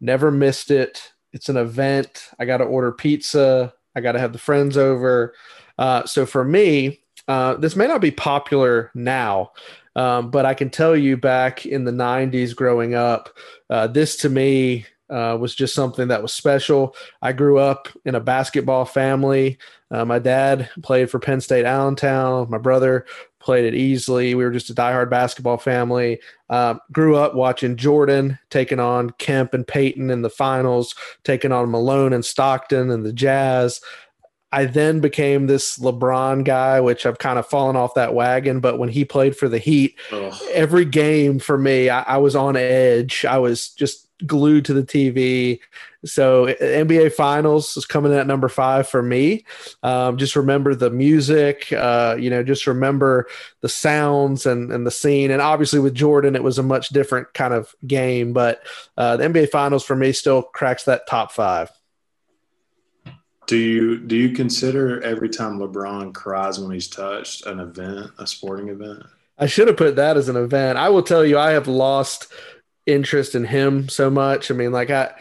[0.00, 1.12] Never missed it.
[1.32, 2.28] It's an event.
[2.38, 3.74] I got to order pizza.
[3.96, 5.34] I got to have the friends over.
[5.78, 9.52] Uh, so for me, uh, this may not be popular now,
[9.96, 13.30] um, but I can tell you back in the 90s growing up,
[13.70, 16.94] uh, this to me uh, was just something that was special.
[17.22, 19.58] I grew up in a basketball family.
[19.90, 22.50] Uh, my dad played for Penn State Allentown.
[22.50, 23.06] My brother
[23.46, 24.34] played it easily.
[24.34, 26.20] We were just a diehard basketball family.
[26.50, 31.70] Um, grew up watching Jordan taking on Kemp and Payton in the finals, taking on
[31.70, 33.80] Malone and Stockton and the Jazz.
[34.50, 38.58] I then became this LeBron guy, which I've kind of fallen off that wagon.
[38.58, 40.34] But when he played for the Heat, Ugh.
[40.52, 43.24] every game for me, I, I was on edge.
[43.24, 45.60] I was just glued to the TV.
[46.04, 49.44] So NBA Finals is coming in at number five for me.
[49.82, 53.26] Um, just remember the music, uh, you know, just remember
[53.60, 55.30] the sounds and, and the scene.
[55.30, 58.32] And obviously with Jordan, it was a much different kind of game.
[58.32, 58.62] But
[58.96, 61.70] uh, the NBA Finals for me still cracks that top five.
[63.46, 68.26] Do you do you consider every time LeBron cries when he's touched an event, a
[68.26, 69.04] sporting event?
[69.38, 70.78] I should have put that as an event.
[70.78, 72.32] I will tell you, I have lost
[72.86, 74.50] interest in him so much.
[74.50, 75.12] I mean, like I,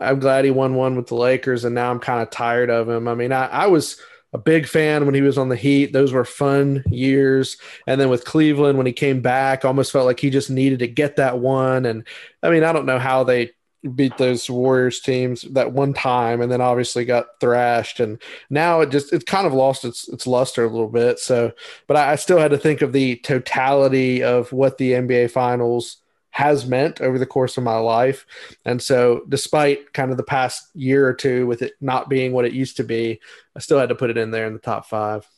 [0.00, 2.88] I'm glad he won one with the Lakers, and now I'm kind of tired of
[2.88, 3.08] him.
[3.08, 4.00] I mean, I, I was
[4.32, 7.56] a big fan when he was on the Heat; those were fun years.
[7.86, 10.88] And then with Cleveland, when he came back, almost felt like he just needed to
[10.88, 11.86] get that one.
[11.86, 12.06] And
[12.42, 13.50] I mean, I don't know how they
[13.94, 17.98] beat those Warriors teams that one time, and then obviously got thrashed.
[17.98, 21.18] And now it just it kind of lost its its luster a little bit.
[21.18, 21.52] So,
[21.88, 25.96] but I, I still had to think of the totality of what the NBA Finals
[26.30, 28.26] has meant over the course of my life.
[28.64, 32.44] And so, despite kind of the past year or two with it not being what
[32.44, 33.20] it used to be,
[33.56, 35.28] I still had to put it in there in the top five.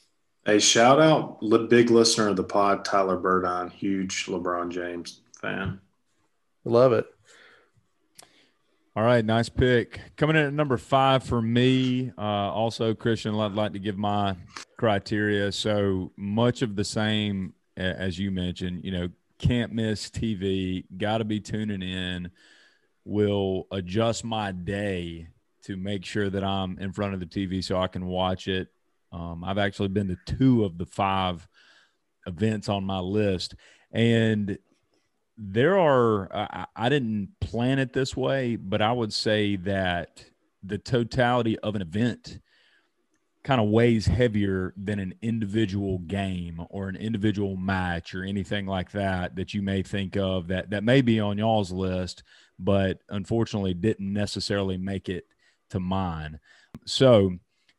[0.47, 5.81] A shout out big listener of the pod, Tyler Burdine, huge LeBron James fan.
[6.65, 7.07] Love it.
[8.95, 10.01] All right, nice pick.
[10.17, 12.13] Coming in at number five for me.
[12.19, 14.37] Uh, also, Christian, I'd like to give my
[14.77, 15.51] criteria.
[15.51, 18.85] So much of the same as you mentioned.
[18.85, 19.09] You know,
[19.43, 20.85] can't miss TV.
[20.97, 22.31] Got to be tuning in.
[23.05, 25.29] Will adjust my day
[25.65, 28.69] to make sure that I'm in front of the TV so I can watch it.
[29.13, 31.47] Um, I've actually been to two of the five
[32.27, 33.55] events on my list,
[33.91, 34.57] and
[35.37, 40.25] there are I, I didn't plan it this way but i would say that
[40.63, 42.39] the totality of an event
[43.45, 48.93] kind of weighs heavier than an individual game or an individual match or anything like
[48.93, 52.23] that that you may think of that that may be on y'all's list
[52.59, 55.27] but unfortunately didn't necessarily make it
[55.71, 56.39] to mine
[56.85, 57.33] so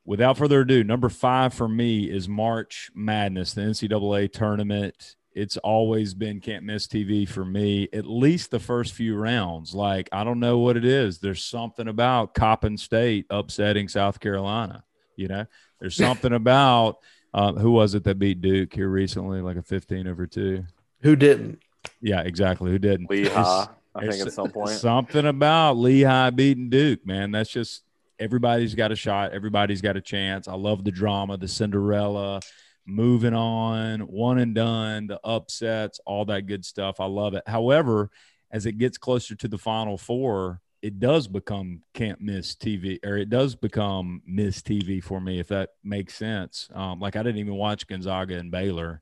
[0.05, 6.13] without further ado number five for me is march madness the ncaa tournament it's always
[6.13, 9.73] been can't miss TV for me, at least the first few rounds.
[9.73, 11.17] Like, I don't know what it is.
[11.17, 14.83] There's something about Coppin State upsetting South Carolina.
[15.15, 15.45] You know,
[15.79, 16.97] there's something about
[17.33, 20.65] Uh, who was it that beat Duke here recently, like a 15 over two?
[21.01, 21.59] Who didn't?
[21.99, 22.69] Yeah, exactly.
[22.69, 23.09] Who didn't?
[23.09, 24.69] Lehigh, I think at some point.
[24.69, 27.31] Something about Lehigh beating Duke, man.
[27.31, 27.81] That's just
[28.19, 29.31] everybody's got a shot.
[29.33, 30.47] Everybody's got a chance.
[30.47, 32.39] I love the drama, the Cinderella,
[32.85, 36.99] moving on, one and done, the upsets, all that good stuff.
[36.99, 37.43] I love it.
[37.47, 38.11] However,
[38.51, 43.15] as it gets closer to the final four, it does become can't miss TV, or
[43.17, 46.67] it does become miss TV for me, if that makes sense.
[46.75, 49.01] Um, like I didn't even watch Gonzaga and Baylor.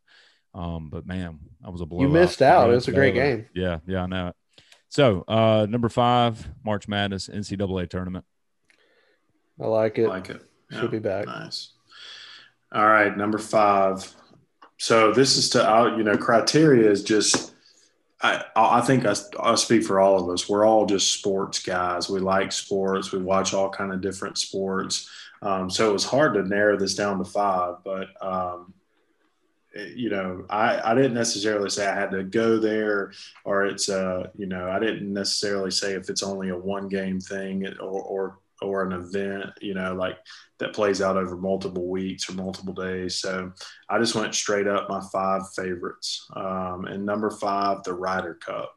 [0.54, 2.04] Um, but man, I was a blowout.
[2.04, 2.70] You missed out.
[2.70, 3.38] It was a great Baylor.
[3.38, 3.46] game.
[3.56, 4.36] Yeah, yeah, I know it.
[4.90, 8.26] So, uh, number five, March Madness NCAA tournament.
[9.60, 10.06] I like it.
[10.06, 10.46] I like it.
[10.72, 11.26] Should be back.
[11.26, 11.72] Nice.
[12.72, 14.14] All right, number five.
[14.78, 15.98] So this is to out.
[15.98, 17.51] You know, criteria is just.
[18.22, 20.48] I I think I I speak for all of us.
[20.50, 22.10] We're all just sports guys.
[22.10, 23.12] We like sports.
[23.12, 25.10] We watch all kind of different sports.
[25.42, 28.74] Um, so it was hard to narrow this down to five, but um,
[29.74, 33.12] it- you know, I, I didn't necessarily say I had to go there
[33.46, 37.20] or it's uh you know I didn't necessarily say if it's only a one game
[37.20, 40.18] thing or or or an event you know like
[40.62, 43.16] that plays out over multiple weeks or multiple days.
[43.16, 43.52] So
[43.90, 46.28] I just went straight up my five favorites.
[46.36, 48.76] Um, and number five, the Ryder Cup.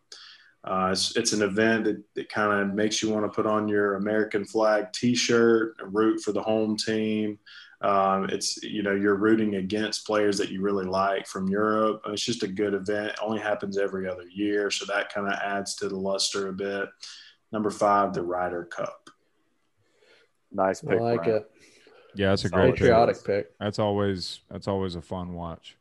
[0.64, 3.68] Uh, it's, it's an event that, that kind of makes you want to put on
[3.68, 7.38] your American flag T-shirt, root for the home team.
[7.82, 12.00] Um, it's you know you're rooting against players that you really like from Europe.
[12.06, 13.08] It's just a good event.
[13.08, 16.52] It only happens every other year, so that kind of adds to the luster a
[16.54, 16.88] bit.
[17.52, 19.03] Number five, the Ryder Cup.
[20.54, 20.90] Nice pick.
[20.90, 21.00] I pick.
[21.02, 21.36] like Brian.
[21.38, 21.50] it.
[22.14, 22.74] Yeah, that's a Solid great.
[22.76, 23.58] Patriotic pick.
[23.58, 25.76] That's always that's always a fun watch.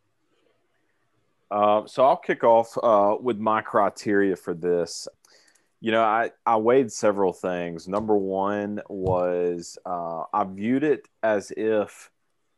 [1.52, 5.08] Uh, so I'll kick off uh, with my criteria for this.
[5.82, 7.88] You know, I, I weighed several things.
[7.88, 12.10] Number one was uh, I viewed it as if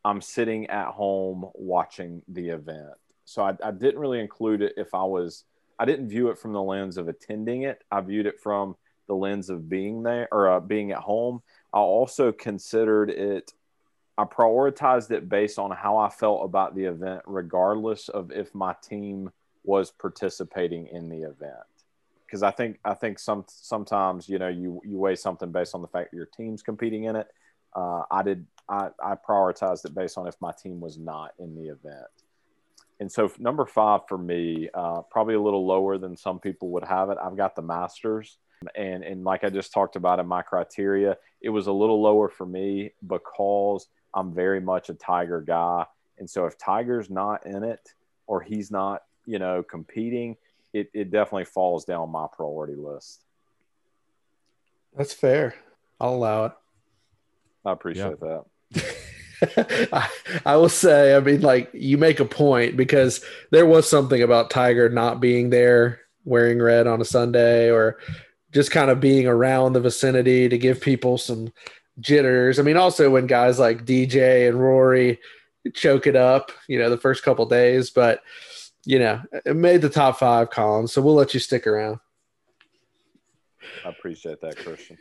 [0.06, 2.94] I'm sitting at home watching the event.
[3.26, 5.44] So I, I didn't really include it if I was,
[5.80, 7.84] I didn't view it from the lens of attending it.
[7.92, 11.42] I viewed it from the lens of being there or uh, being at home.
[11.76, 13.54] I also considered it
[14.18, 18.74] I prioritized it based on how I felt about the event, regardless of if my
[18.82, 19.30] team
[19.64, 21.54] was participating in the event.
[22.26, 25.82] Because I think I think some sometimes you know you you weigh something based on
[25.82, 27.28] the fact that your team's competing in it.
[27.76, 31.56] Uh, I did I, I prioritized it based on if my team was not in
[31.56, 32.08] the event.
[33.02, 36.86] And so number five for me, uh, probably a little lower than some people would
[36.86, 37.18] have it.
[37.22, 38.38] I've got the Masters,
[38.76, 42.30] and and like I just talked about in my criteria, it was a little lower
[42.30, 45.86] for me because I'm very much a Tiger guy.
[46.18, 47.94] And so if Tiger's not in it
[48.28, 50.38] or he's not, you know, competing,
[50.74, 53.22] it, it definitely falls down my priority list.
[54.96, 55.56] That's fair.
[56.00, 56.52] I'll allow it.
[57.66, 58.46] I appreciate that.
[59.92, 60.10] I,
[60.46, 64.50] I will say, I mean, like you make a point because there was something about
[64.50, 67.98] Tiger not being there wearing red on a Sunday or
[68.56, 71.52] just kind of being around the vicinity to give people some
[72.00, 72.58] jitters.
[72.58, 75.20] I mean, also when guys like DJ and Rory
[75.74, 78.22] choke it up, you know, the first couple days, but
[78.86, 80.88] you know, it made the top five, Colin.
[80.88, 82.00] So we'll let you stick around.
[83.84, 84.98] I appreciate that, Christian.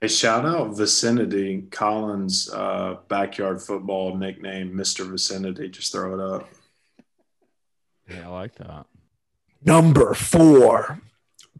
[0.00, 5.08] Hey, shout out Vicinity, Colin's uh, backyard football nickname, Mr.
[5.08, 5.68] Vicinity.
[5.68, 6.48] Just throw it up.
[8.10, 8.86] Yeah, I like that.
[9.64, 11.00] Number four.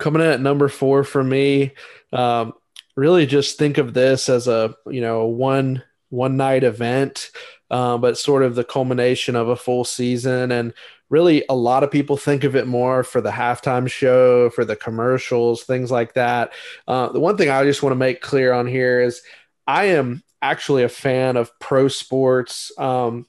[0.03, 1.75] Coming in at number four for me.
[2.13, 2.55] Um,
[2.97, 7.31] really just think of this as a, you know, one one night event,
[7.71, 10.51] uh, but sort of the culmination of a full season.
[10.51, 10.75] And
[11.09, 14.75] really, a lot of people think of it more for the halftime show, for the
[14.75, 16.53] commercials, things like that.
[16.89, 19.23] Uh, the one thing I just want to make clear on here is
[19.69, 22.71] I am actually a fan of pro sports.
[22.77, 23.27] Um,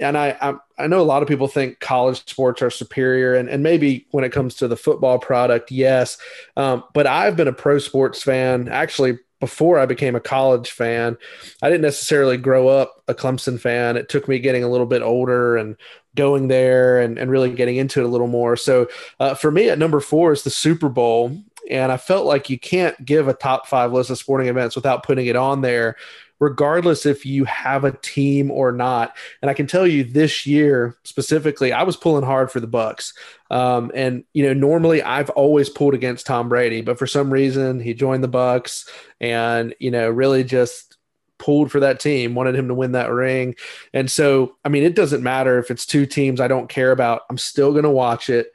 [0.00, 3.48] and I, I, I know a lot of people think college sports are superior, and,
[3.48, 6.16] and maybe when it comes to the football product, yes.
[6.56, 11.18] Um, but I've been a pro sports fan actually before I became a college fan.
[11.60, 13.96] I didn't necessarily grow up a Clemson fan.
[13.96, 15.76] It took me getting a little bit older and
[16.14, 18.56] going there and, and really getting into it a little more.
[18.56, 18.88] So
[19.20, 21.36] uh, for me at number four is the Super Bowl.
[21.70, 25.02] And I felt like you can't give a top five list of sporting events without
[25.02, 25.96] putting it on there
[26.40, 29.16] regardless if you have a team or not.
[29.40, 33.14] And I can tell you this year specifically, I was pulling hard for the Bucks.
[33.50, 37.80] Um, and you know, normally I've always pulled against Tom Brady, but for some reason
[37.80, 38.88] he joined the Bucks
[39.20, 40.94] and you know really just
[41.38, 43.54] pulled for that team, wanted him to win that ring.
[43.92, 47.22] And so, I mean, it doesn't matter if it's two teams I don't care about.
[47.28, 48.48] I'm still going to watch it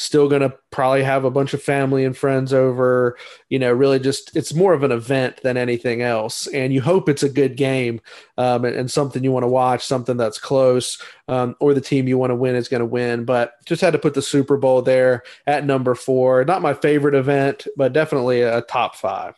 [0.00, 3.18] still going to probably have a bunch of family and friends over.
[3.50, 6.46] You know, really just it's more of an event than anything else.
[6.46, 8.00] And you hope it's a good game
[8.38, 12.08] um, and, and, something you want to watch, something that's close, um, or the team
[12.08, 13.26] you want to win is going to win.
[13.26, 16.44] But just had to put the Super Bowl there at number four.
[16.44, 19.34] Not my favorite event, but definitely a top five.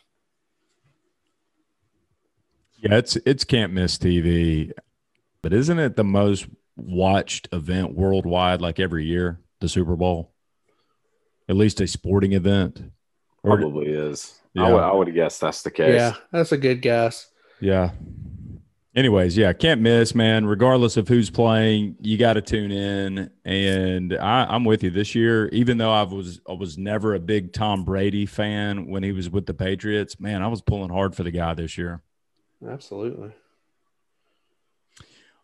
[2.77, 4.71] Yeah, it's it's can't miss TV,
[5.41, 10.32] but isn't it the most watched event worldwide, like every year, the Super Bowl?
[11.49, 12.81] At least a sporting event.
[13.43, 14.39] Probably is.
[14.53, 14.63] Yeah.
[14.63, 15.95] I would, I would guess that's the case.
[15.95, 17.29] Yeah, that's a good guess.
[17.59, 17.91] Yeah.
[18.95, 20.45] Anyways, yeah, can't miss, man.
[20.45, 23.31] Regardless of who's playing, you got to tune in.
[23.43, 25.47] And I, am with you this year.
[25.49, 29.31] Even though I was I was never a big Tom Brady fan when he was
[29.31, 32.03] with the Patriots, man, I was pulling hard for the guy this year.
[32.67, 33.31] Absolutely.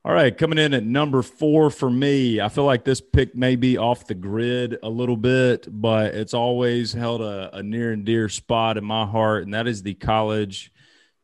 [0.06, 2.40] All right, coming in at number four for me.
[2.40, 6.34] I feel like this pick may be off the grid a little bit, but it's
[6.34, 9.96] always held a, a near and dear spot in my heart, and that is the
[9.96, 10.72] College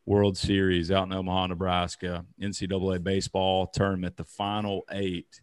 [0.05, 5.39] World Series out in Omaha, Nebraska, NCAA baseball tournament, the final eight.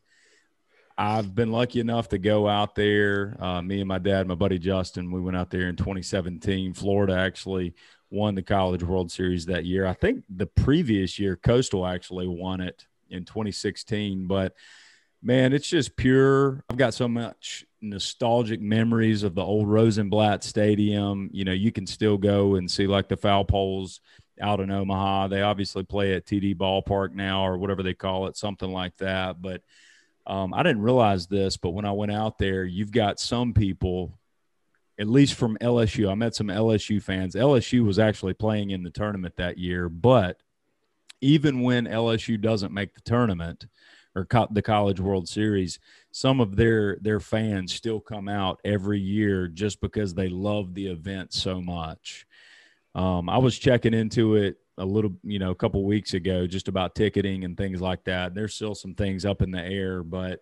[0.99, 3.39] I've been lucky enough to go out there.
[3.41, 6.75] Uh, me and my dad, my buddy Justin, we went out there in 2017.
[6.75, 7.73] Florida actually
[8.11, 9.87] won the College World Series that year.
[9.87, 14.27] I think the previous year, Coastal actually won it in 2016.
[14.27, 14.55] But
[15.23, 16.65] man, it's just pure.
[16.71, 21.31] I've got so much nostalgic memories of the old Rosenblatt Stadium.
[21.33, 24.01] You know, you can still go and see like the foul poles
[24.41, 25.29] out in Omaha.
[25.29, 29.41] They obviously play at TD Ballpark now or whatever they call it, something like that.
[29.41, 29.63] But
[30.27, 34.19] um, I didn't realize this, but when I went out there, you've got some people
[34.99, 36.11] at least from LSU.
[36.11, 37.35] I met some LSU fans.
[37.35, 40.42] LSU was actually playing in the tournament that year, but
[41.23, 43.67] even when LSU doesn't make the tournament
[44.15, 45.79] or co- the College World Series,
[46.11, 50.89] some of their their fans still come out every year just because they love the
[50.89, 52.27] event so much.
[52.95, 56.69] Um, I was checking into it a little, you know, a couple weeks ago, just
[56.69, 58.35] about ticketing and things like that.
[58.35, 60.41] There's still some things up in the air, but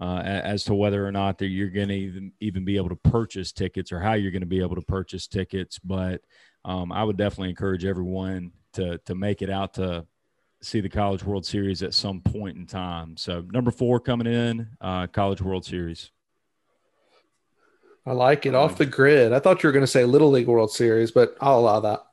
[0.00, 2.96] uh, as to whether or not that you're going to even, even be able to
[2.96, 5.78] purchase tickets or how you're going to be able to purchase tickets.
[5.78, 6.22] But
[6.64, 10.06] um, I would definitely encourage everyone to to make it out to
[10.62, 13.16] see the College World Series at some point in time.
[13.16, 16.10] So number four coming in, uh, College World Series.
[18.06, 19.32] I like it off the grid.
[19.32, 22.04] I thought you were going to say Little League World Series, but I'll allow that.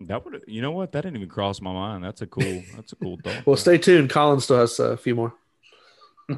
[0.00, 0.92] That would, you know what?
[0.92, 2.04] That didn't even cross my mind.
[2.04, 2.62] That's a cool.
[2.76, 3.46] That's a cool thought.
[3.46, 4.10] well, stay tuned.
[4.10, 5.34] Colin still has a few more.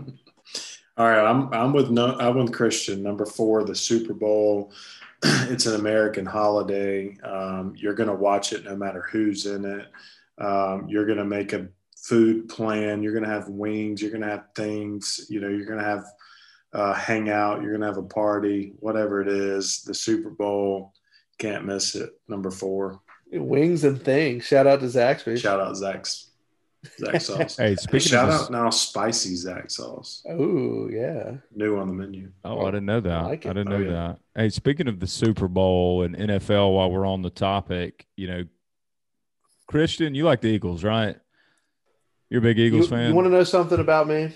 [0.98, 3.02] All right, I'm I'm with no I'm with Christian.
[3.02, 4.72] Number four, the Super Bowl.
[5.22, 7.16] it's an American holiday.
[7.22, 9.86] Um, you're going to watch it no matter who's in it.
[10.38, 13.02] Um, you're going to make a food plan.
[13.02, 14.00] You're going to have wings.
[14.00, 15.26] You're going to have things.
[15.28, 16.04] You know, you're going to have
[16.72, 17.62] uh, hang out.
[17.62, 18.74] You're going to have a party.
[18.78, 20.92] Whatever it is, the Super Bowl
[21.38, 22.10] can't miss it.
[22.28, 23.00] Number four.
[23.32, 24.44] Wings and things.
[24.44, 25.40] Shout out to Zaxby's.
[25.40, 26.25] Shout out Zach's.
[26.98, 27.56] Zach sauce.
[27.56, 30.22] hey, speaking shout of out now spicy Zach sauce.
[30.28, 32.30] Oh yeah, new on the menu.
[32.44, 33.12] Oh, I didn't know that.
[33.12, 33.90] I, like I didn't know oh, yeah.
[33.90, 34.18] that.
[34.34, 38.44] Hey, speaking of the Super Bowl and NFL, while we're on the topic, you know,
[39.66, 41.16] Christian, you like the Eagles, right?
[42.30, 43.08] You're a big Eagles you, fan.
[43.08, 44.32] You want to know something about me?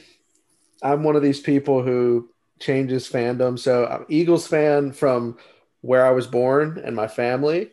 [0.83, 3.59] I'm one of these people who changes fandom.
[3.59, 5.39] So I'm Eagles fan from
[5.81, 7.71] where I was born and my family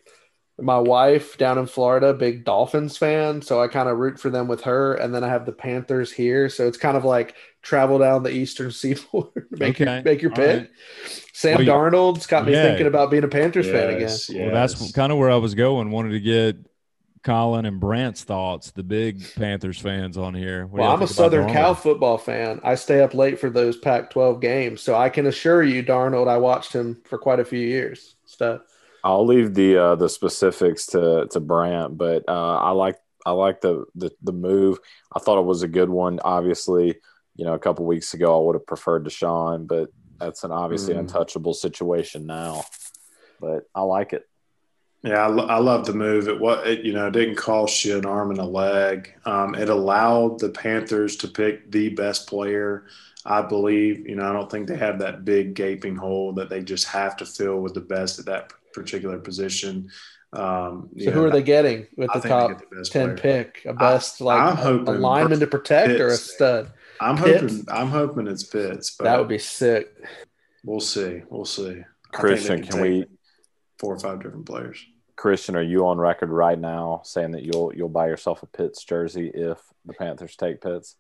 [0.60, 4.48] my wife down in Florida, big Dolphins fan, so I kind of root for them
[4.48, 8.00] with her, and then I have the Panthers here, so it's kind of like travel
[8.00, 9.96] down the Eastern Seaboard, make okay.
[9.96, 10.62] your make your pick.
[10.62, 10.70] Right.
[11.34, 12.63] Sam well, Darnold's got me yeah.
[12.63, 14.02] thinking about being a Panthers yes, fan again.
[14.02, 14.30] Yes.
[14.30, 15.91] Well, that's kind of where I was going.
[15.91, 16.58] Wanted to get
[17.24, 20.65] Colin and Brant's thoughts, the big Panthers fans on here.
[20.65, 22.60] well, I'm a Southern Cal football fan.
[22.63, 26.38] I stay up late for those Pac-12 games, so I can assure you, Darnold, I
[26.38, 28.15] watched him for quite a few years.
[28.26, 28.62] Stuff.
[29.08, 33.62] I'll leave the uh, the specifics to to Brant, but uh, I like I like
[33.62, 34.80] the, the the move.
[35.15, 36.20] I thought it was a good one.
[36.26, 36.96] Obviously,
[37.38, 40.93] you know, a couple weeks ago I would have preferred Deshaun, but that's an obviously
[40.93, 41.00] mm.
[41.00, 42.65] untouchable situation now.
[43.39, 44.28] But I like it.
[45.04, 46.28] Yeah, I, I love the move.
[46.28, 49.13] It what it, you know, it didn't cost you an arm and a leg.
[49.24, 52.88] Um, it allowed the Panthers to pick the best player.
[53.28, 54.08] I believe.
[54.08, 57.17] You know, I don't think they have that big gaping hole that they just have
[57.17, 59.90] to fill with the best at that particular position.
[60.34, 63.44] Um, so who know, are they getting with the top the ten player.
[63.44, 63.65] pick?
[63.65, 66.71] A best I, like I'm hoping a lineman to protect Pitts, or a stud?
[67.02, 67.42] I'm Pitts?
[67.42, 68.96] hoping I'm hoping it's Pitts.
[68.98, 69.94] that would be sick.
[70.63, 71.21] We'll see.
[71.30, 71.82] We'll see.
[72.12, 73.06] Christian, can, can we
[73.78, 74.84] four or five different players?
[75.15, 78.84] Christian, are you on record right now saying that you'll you'll buy yourself a Pitts
[78.84, 80.96] jersey if the Panthers take Pitts?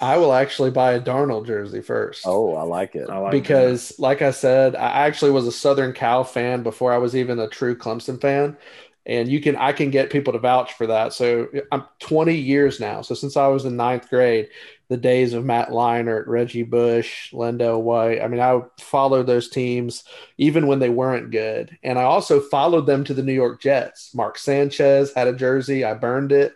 [0.00, 2.22] I will actually buy a Darnold jersey first.
[2.26, 3.10] Oh, I like it.
[3.10, 6.98] I like because, like I said, I actually was a Southern Cal fan before I
[6.98, 8.56] was even a true Clemson fan,
[9.04, 11.12] and you can I can get people to vouch for that.
[11.12, 13.02] So I'm 20 years now.
[13.02, 14.48] So since I was in ninth grade,
[14.88, 18.22] the days of Matt Leinart, Reggie Bush, Lendale White.
[18.22, 20.04] I mean, I followed those teams
[20.38, 24.14] even when they weren't good, and I also followed them to the New York Jets.
[24.14, 25.84] Mark Sanchez had a jersey.
[25.84, 26.54] I burned it.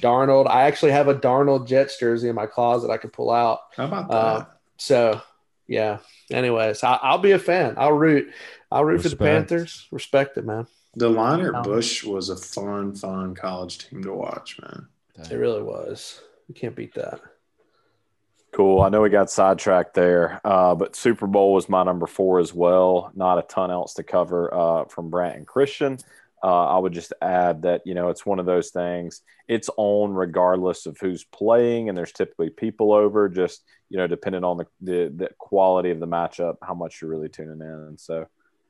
[0.00, 0.48] Darnold.
[0.48, 3.60] I actually have a Darnold Jets jersey in my closet I can pull out.
[3.76, 4.14] How about that?
[4.14, 4.44] Uh,
[4.76, 5.20] so
[5.66, 5.98] yeah.
[6.30, 7.74] Anyways, I, I'll be a fan.
[7.76, 8.32] I'll root.
[8.70, 9.88] I'll root for the Panthers.
[9.90, 10.66] Respect it, man.
[10.94, 14.88] the Leinart um, Bush was a fun, fun college team to watch, man.
[15.30, 16.20] It really was.
[16.48, 17.20] You can't beat that.
[18.52, 18.80] Cool.
[18.80, 22.54] I know we got sidetracked there, uh, but Super Bowl was my number four as
[22.54, 23.10] well.
[23.14, 25.98] Not a ton else to cover uh, from Brant and Christian.
[26.42, 29.22] Uh, I would just add that you know it's one of those things.
[29.48, 33.28] It's on regardless of who's playing, and there's typically people over.
[33.28, 37.10] Just you know, depending on the the, the quality of the matchup, how much you're
[37.10, 37.66] really tuning in.
[37.66, 38.26] And so,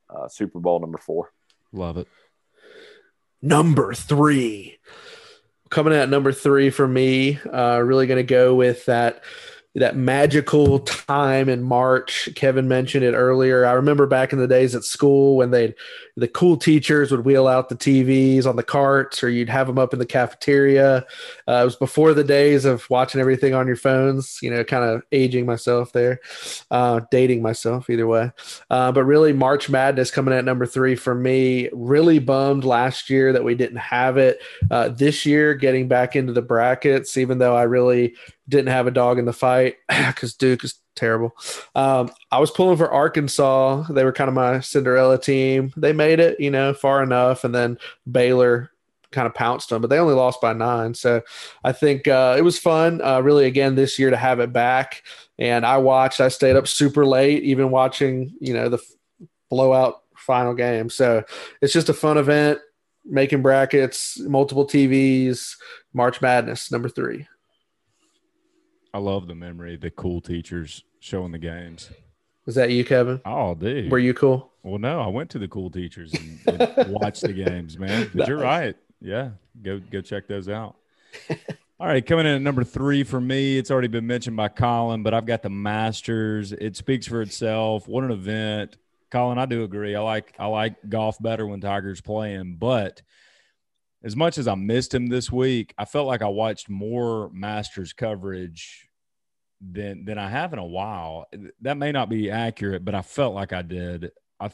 [0.09, 1.33] uh, Super Bowl number four.
[1.73, 2.09] Love it.
[3.43, 4.79] Number three.
[5.71, 9.23] Coming at number three for me, uh, really going to go with that
[9.79, 12.29] that magical time in March.
[12.35, 13.65] Kevin mentioned it earlier.
[13.65, 15.75] I remember back in the days at school when they
[16.17, 19.79] the cool teachers would wheel out the TVs on the carts, or you'd have them
[19.79, 21.07] up in the cafeteria.
[21.47, 24.39] Uh, it was before the days of watching everything on your phones.
[24.43, 26.21] You know, kind of aging myself there,
[26.71, 28.33] uh, dating myself either way.
[28.69, 31.69] Uh, but really, March Madness coming at number three for me.
[31.73, 34.41] Really bummed last year that we didn't have it.
[34.71, 38.15] Uh, this year, getting back into the brackets, even though I really
[38.49, 41.37] didn't have a dog in the fight because Duke is terrible.
[41.75, 43.85] Um, I was pulling for Arkansas.
[43.91, 45.73] They were kind of my Cinderella team.
[45.77, 47.79] They made it, you know, far enough, and then
[48.11, 48.71] Baylor
[49.11, 50.95] kind of pounced them, but they only lost by nine.
[50.95, 51.23] So
[51.65, 55.03] I think uh, it was fun, uh, really, again this year to have it back.
[55.39, 56.21] And I watched.
[56.21, 58.79] I stayed up super late, even watching, you know, the
[59.49, 60.91] blowout final game.
[60.91, 61.25] So
[61.63, 62.59] it's just a fun event.
[63.05, 65.57] Making brackets, multiple TVs,
[65.95, 67.27] March Madness, number three.
[68.93, 71.91] I love the memory of the cool teachers showing the games.
[72.47, 73.21] Was that you, Kevin?
[73.25, 73.91] Oh, dude.
[73.91, 74.51] Were you cool?
[74.63, 78.11] Well, no, I went to the cool teachers and, and watched the games, man.
[78.15, 78.75] But you're right.
[79.01, 79.31] Yeah,
[79.63, 80.77] go go check those out.
[81.81, 85.05] All right, coming in at number three for me, it's already been mentioned by Colin,
[85.05, 86.53] but I've got the Masters.
[86.53, 87.87] It speaks for itself.
[87.87, 88.77] What an event,
[89.11, 89.39] Colin!
[89.39, 89.95] I do agree.
[89.95, 93.03] I like I like golf better when Tiger's playing, but
[94.03, 97.93] as much as I missed him this week, I felt like I watched more Masters
[97.93, 98.89] coverage
[99.61, 101.27] than than I have in a while.
[101.63, 104.13] That may not be accurate, but I felt like I did.
[104.39, 104.51] I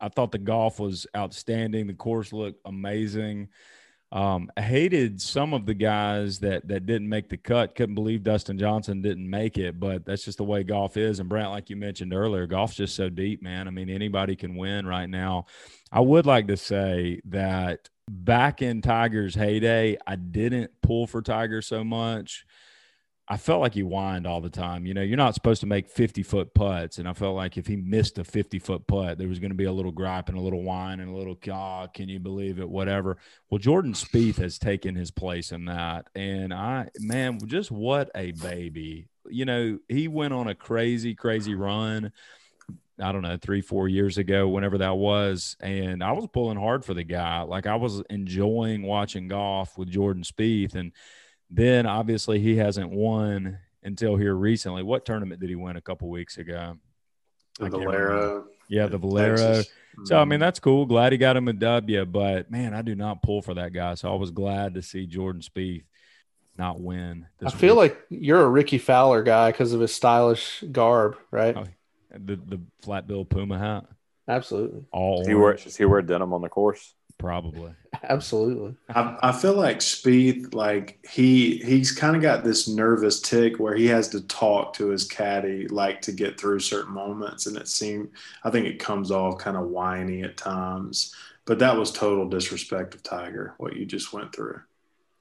[0.00, 1.86] I thought the golf was outstanding.
[1.86, 3.48] The course looked amazing.
[4.10, 7.74] Um, I hated some of the guys that that didn't make the cut.
[7.74, 11.20] Couldn't believe Dustin Johnson didn't make it, but that's just the way golf is.
[11.20, 13.66] And Brant, like you mentioned earlier, golf's just so deep, man.
[13.66, 15.46] I mean, anybody can win right now.
[15.90, 21.62] I would like to say that back in Tiger's heyday, I didn't pull for Tiger
[21.62, 22.44] so much.
[23.30, 24.86] I felt like he whined all the time.
[24.86, 26.96] You know, you're not supposed to make 50 foot putts.
[26.96, 29.56] And I felt like if he missed a 50 foot putt, there was going to
[29.56, 32.58] be a little gripe and a little whine and a little, oh, can you believe
[32.58, 32.68] it?
[32.68, 33.18] Whatever.
[33.50, 36.06] Well, Jordan Spieth has taken his place in that.
[36.14, 39.08] And I, man, just what a baby.
[39.28, 42.12] You know, he went on a crazy, crazy run.
[43.00, 45.56] I don't know, three, four years ago, whenever that was.
[45.60, 47.42] And I was pulling hard for the guy.
[47.42, 50.74] Like I was enjoying watching golf with Jordan Spieth.
[50.74, 50.92] And,
[51.50, 54.82] then obviously he hasn't won until here recently.
[54.82, 56.76] What tournament did he win a couple weeks ago?
[57.58, 58.46] The Valero.
[58.68, 59.36] Yeah, the Valero.
[59.36, 59.72] Texas.
[60.04, 60.40] So I mean mm-hmm.
[60.40, 60.86] that's cool.
[60.86, 63.94] Glad he got him a W, but man, I do not pull for that guy.
[63.94, 65.84] So I was glad to see Jordan Spieth
[66.56, 67.26] not win.
[67.44, 67.92] I feel week.
[67.92, 71.56] like you're a Rickie Fowler guy because of his stylish garb, right?
[71.56, 71.64] Oh,
[72.10, 73.86] the the flat bill Puma hat,
[74.28, 74.84] Absolutely.
[74.92, 76.94] all Does he wear, orange, does he wear denim on the course?
[77.18, 77.74] probably.
[78.02, 78.76] Absolutely.
[78.94, 83.74] I, I feel like Spieth, like he he's kind of got this nervous tick where
[83.74, 87.68] he has to talk to his caddy, like to get through certain moments, and it
[87.68, 88.10] seemed
[88.44, 91.14] I think it comes off kind of whiny at times.
[91.46, 94.60] But that was total disrespect of Tiger, what you just went through.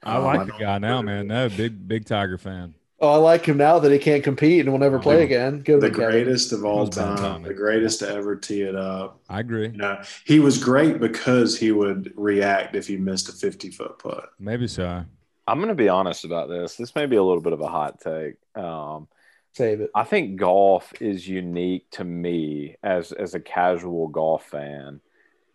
[0.06, 1.28] I Um, like the guy now, man.
[1.28, 2.76] with No, big big Tiger fan.
[3.00, 5.62] Oh, I like him now that he can't compete and will never play again.
[5.62, 6.26] Good The one, Kevin.
[6.26, 9.22] greatest of all That time, the greatest to ever tee it up.
[9.30, 9.72] I agree.
[9.72, 14.00] You know, he was great because he would react if he missed a 50 foot
[14.00, 14.30] putt.
[14.40, 15.06] Maybe so.
[15.48, 16.76] I'm going to be honest about this.
[16.76, 18.36] This may be a little bit of a hot take.
[18.56, 19.08] Um,
[19.54, 19.92] Save it.
[19.96, 25.02] I think golf is unique to me as as a casual golf fan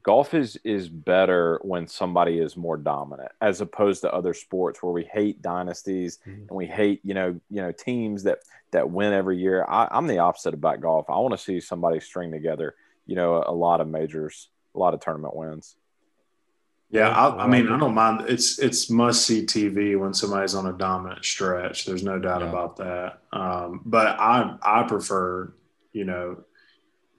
[0.03, 4.93] golf is is better when somebody is more dominant as opposed to other sports where
[4.93, 6.41] we hate dynasties mm-hmm.
[6.41, 8.39] and we hate you know you know teams that
[8.71, 12.01] that win every year I, i'm the opposite about golf i want to see somebody
[12.01, 12.75] string together
[13.07, 15.77] you know a, a lot of majors a lot of tournament wins
[16.93, 18.27] yeah, I, I, mean, I don't mind.
[18.29, 21.87] It's it's must see TV when somebody's on a dominant stretch.
[21.87, 22.49] There's no doubt yeah.
[22.51, 23.21] about that.
[23.33, 25.55] Um, but I I prefer,
[25.95, 26.45] you know,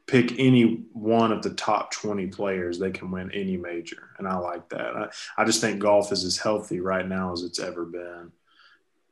[0.06, 2.80] pick any one of the top 20 players.
[2.80, 4.96] They can win any major, and I like that.
[4.96, 8.32] I, I just think golf is as healthy right now as it's ever been.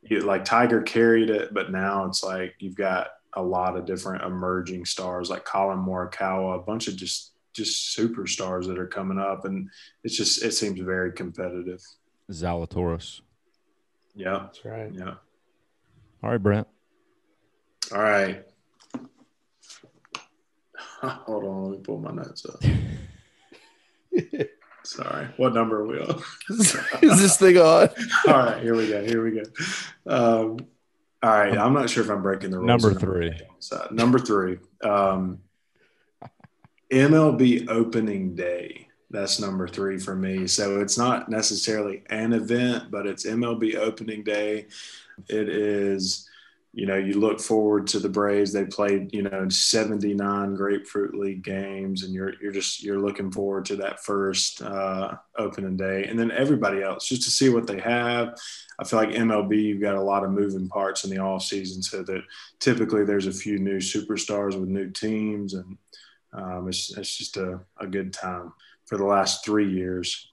[0.02, 4.24] You, like Tiger carried it, but now it's like you've got a lot of different
[4.24, 9.44] emerging stars like Collin Morikawa, a bunch of just just superstars that are coming up,
[9.44, 9.68] and
[10.04, 11.80] it's just it seems very competitive.
[12.30, 13.20] Zalatoris.
[14.14, 14.92] Yeah, that's right.
[14.92, 15.14] Yeah.
[16.22, 16.68] All right, Brant.
[17.92, 18.46] All right.
[21.02, 22.62] Hold on, let me pull my notes up.
[24.84, 26.22] Sorry, what number are we on?
[26.50, 27.88] Is this thing on?
[28.26, 29.04] all right, here we go.
[29.04, 29.42] Here we go.
[30.06, 30.58] Um,
[31.22, 32.66] all right, I'm not sure if I'm breaking the rules.
[32.66, 33.32] Number three.
[33.92, 34.58] Number three.
[34.82, 35.38] Um,
[36.92, 38.88] MLB opening day.
[39.10, 40.46] That's number three for me.
[40.46, 44.66] So it's not necessarily an event, but it's MLB opening day.
[45.28, 46.28] It is,
[46.74, 48.52] you know, you look forward to the Braves.
[48.52, 53.66] They played, you know, 79 Grapefruit League games, and you're you're just you're looking forward
[53.66, 57.78] to that first uh, opening day, and then everybody else just to see what they
[57.78, 58.36] have.
[58.78, 61.82] I feel like MLB, you've got a lot of moving parts in the off season,
[61.82, 62.22] so that
[62.58, 65.76] typically there's a few new superstars with new teams and
[66.32, 68.52] um, it's, it's just a, a good time.
[68.86, 70.32] For the last three years,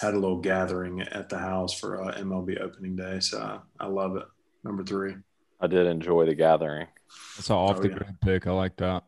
[0.00, 3.20] had a little gathering at the house for uh, MLB opening day.
[3.20, 4.24] So I, I, love it.
[4.64, 5.14] Number three.
[5.60, 6.86] I did enjoy the gathering.
[7.36, 8.46] That's an off oh, the grid pick.
[8.46, 9.04] I like that.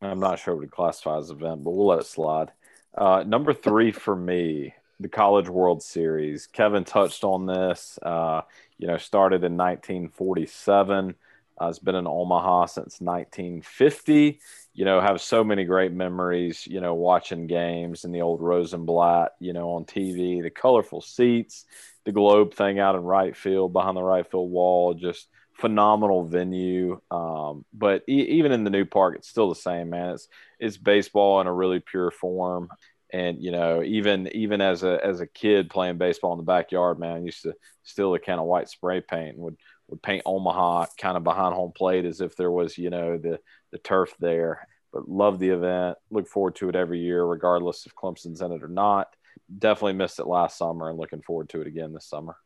[0.00, 2.52] I'm not sure what to classify as event, but we'll let it slide.
[2.96, 6.46] Uh, number three for me, the College World Series.
[6.46, 7.98] Kevin touched on this.
[8.02, 8.42] Uh,
[8.78, 11.14] you know, started in 1947.
[11.60, 14.40] Uh, it's been in Omaha since 1950
[14.78, 19.32] you know, have so many great memories, you know, watching games in the old Rosenblatt,
[19.40, 21.64] you know, on TV, the colorful seats,
[22.08, 26.98] the globe thing out in right field behind the right field wall, just phenomenal venue.
[27.10, 30.14] Um, but e- even in the new park, it's still the same, man.
[30.14, 30.26] It's
[30.58, 32.70] it's baseball in a really pure form.
[33.12, 36.98] And you know, even even as a as a kid playing baseball in the backyard,
[36.98, 37.52] man, I used to
[37.82, 39.56] steal a can of white spray paint and would
[39.88, 43.38] would paint Omaha kind of behind home plate as if there was, you know, the
[43.70, 44.66] the turf there.
[44.94, 45.98] But love the event.
[46.10, 49.08] Look forward to it every year, regardless if Clemson's in it or not.
[49.58, 52.36] Definitely missed it last summer and looking forward to it again this summer.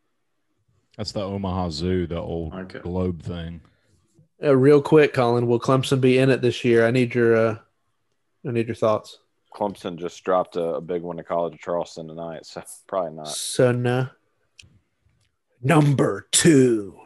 [0.96, 2.80] That's the Omaha Zoo, the old okay.
[2.80, 3.60] globe thing.
[4.42, 6.86] Uh, real quick, Colin, will Clemson be in it this year?
[6.86, 7.58] I need your uh,
[8.46, 9.18] I need your thoughts.
[9.54, 13.28] Clemson just dropped a, a big one to College of Charleston tonight, so probably not.
[13.28, 14.08] So no.
[15.62, 17.01] Number two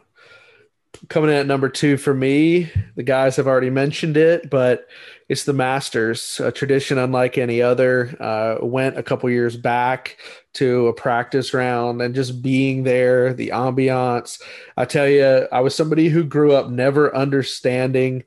[1.09, 4.87] coming in at number two for me, the guys have already mentioned it, but
[5.29, 8.15] it's the Masters, a tradition unlike any other.
[8.19, 10.17] Uh, went a couple years back
[10.53, 14.41] to a practice round and just being there, the ambiance.
[14.77, 18.23] I tell you, I was somebody who grew up never understanding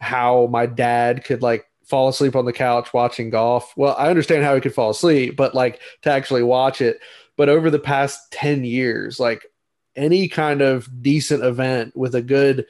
[0.00, 3.72] how my dad could like fall asleep on the couch watching golf.
[3.76, 7.00] Well, I understand how he could fall asleep, but like to actually watch it.
[7.36, 9.46] But over the past 10 years, like
[9.96, 12.66] any kind of decent event with a good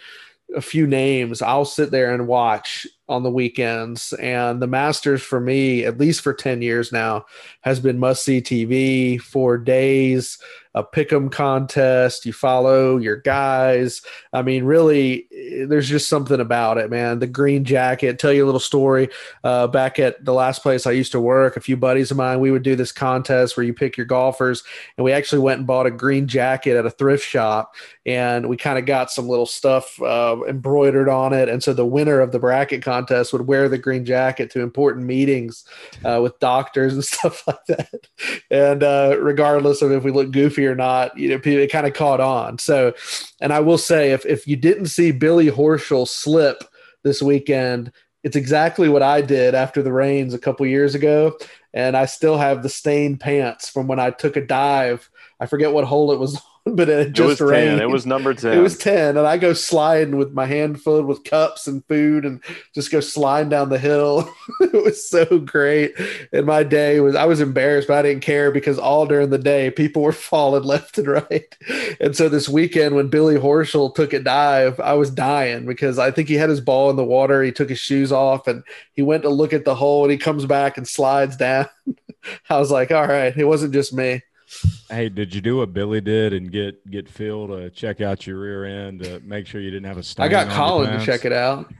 [0.55, 4.13] a few names, I'll sit there and watch on the weekends.
[4.15, 7.27] And the Masters for me, at least for 10 years now,
[7.63, 10.39] has been must see TV for days
[10.75, 12.25] a pick'em contest.
[12.25, 14.03] You follow your guys.
[14.33, 15.29] I mean, really,
[15.69, 17.19] there's just something about it, man.
[17.19, 18.19] The green jacket.
[18.19, 19.11] Tell you a little story.
[19.45, 22.41] Uh, back at the last place I used to work, a few buddies of mine,
[22.41, 24.65] we would do this contest where you pick your golfers,
[24.97, 27.75] and we actually went and bought a green jacket at a thrift shop,
[28.07, 31.49] and we kind of got some little stuff uh, embroidered on it.
[31.49, 35.07] And so the winner of the bracket contest would wear the green jacket to important
[35.07, 35.65] meetings
[36.05, 38.09] uh, with doctors and stuff like that.
[38.51, 41.95] And uh, regardless of if we look goofy or not, you know, it kind of
[41.95, 42.59] caught on.
[42.59, 42.95] So,
[43.41, 46.65] and I will say, if if you didn't see Billy Horschel slip
[47.03, 47.93] this weekend,
[48.23, 51.37] it's exactly what I did after the rains a couple years ago,
[51.75, 55.11] and I still have the stained pants from when I took a dive.
[55.41, 57.79] I forget what hole it was but it It just was rained.
[57.79, 57.83] 10.
[57.83, 58.57] It was number 10.
[58.57, 62.25] It was 10 and I go sliding with my hand filled with cups and food
[62.25, 62.41] and
[62.73, 64.33] just go sliding down the hill.
[64.61, 65.95] it was so great.
[66.33, 69.39] And my day was I was embarrassed, but I didn't care because all during the
[69.39, 71.57] day people were falling left and right.
[72.01, 76.13] And so this weekend when Billy Horschel took a dive, I was dying because I
[76.13, 77.43] think he had his ball in the water.
[77.43, 80.19] He took his shoes off and he went to look at the hole and he
[80.19, 81.69] comes back and slides down.
[82.49, 84.23] I was like, all right, it wasn't just me.
[84.91, 88.39] Hey, did you do what Billy did and get get Phil to check out your
[88.39, 90.27] rear end to make sure you didn't have a stain?
[90.27, 91.73] I got Colin to check it out.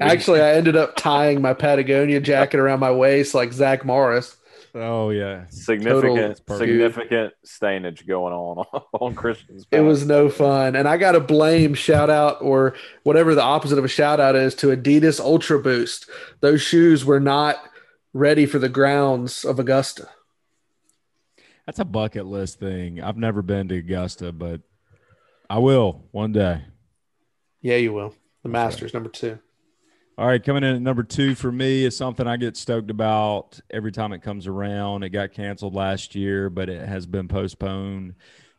[0.00, 4.36] Actually, I ended up tying my Patagonia jacket around my waist like Zach Morris.
[4.74, 9.66] Oh yeah, significant significant stainage going on on Christian's.
[9.72, 10.76] It was no fun.
[10.76, 14.36] And I got to blame shout out or whatever the opposite of a shout out
[14.36, 16.08] is to Adidas Ultra Boost.
[16.40, 17.56] Those shoes were not
[18.12, 20.08] ready for the grounds of Augusta.
[21.66, 23.00] That's a bucket list thing.
[23.00, 24.60] I've never been to Augusta, but
[25.48, 26.62] I will one day.
[27.60, 28.14] Yeah, you will.
[28.42, 29.38] The Masters, number two.
[30.16, 33.58] All right, coming in at number two for me is something I get stoked about
[33.70, 35.02] every time it comes around.
[35.02, 38.14] It got canceled last year, but it has been postponed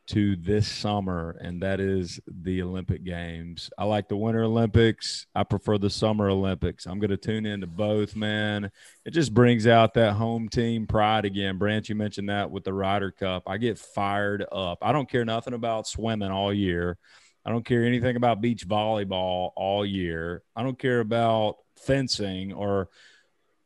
[0.07, 3.69] to this summer, and that is the Olympic Games.
[3.77, 5.27] I like the Winter Olympics.
[5.33, 6.85] I prefer the Summer Olympics.
[6.85, 8.71] I'm going to tune into both, man.
[9.05, 11.57] It just brings out that home team pride again.
[11.57, 13.43] Brant, you mentioned that with the Ryder Cup.
[13.47, 14.79] I get fired up.
[14.81, 16.97] I don't care nothing about swimming all year.
[17.45, 20.43] I don't care anything about beach volleyball all year.
[20.55, 22.89] I don't care about fencing or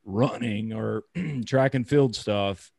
[0.05, 1.03] running or
[1.45, 2.71] track and field stuff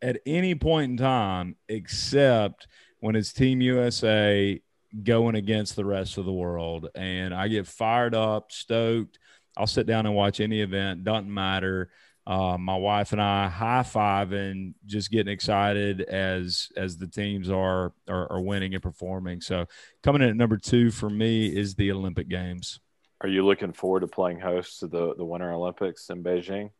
[0.00, 2.66] at any point in time, except
[3.00, 4.60] when it's Team USA
[5.02, 6.88] going against the rest of the world.
[6.94, 9.18] And I get fired up, stoked.
[9.56, 11.90] I'll sit down and watch any event, doesn't matter.
[12.26, 17.48] Uh, my wife and I high five and just getting excited as as the teams
[17.48, 19.40] are, are are winning and performing.
[19.40, 19.64] So
[20.02, 22.80] coming in at number two for me is the Olympic Games.
[23.22, 26.70] Are you looking forward to playing host to the the Winter Olympics in Beijing?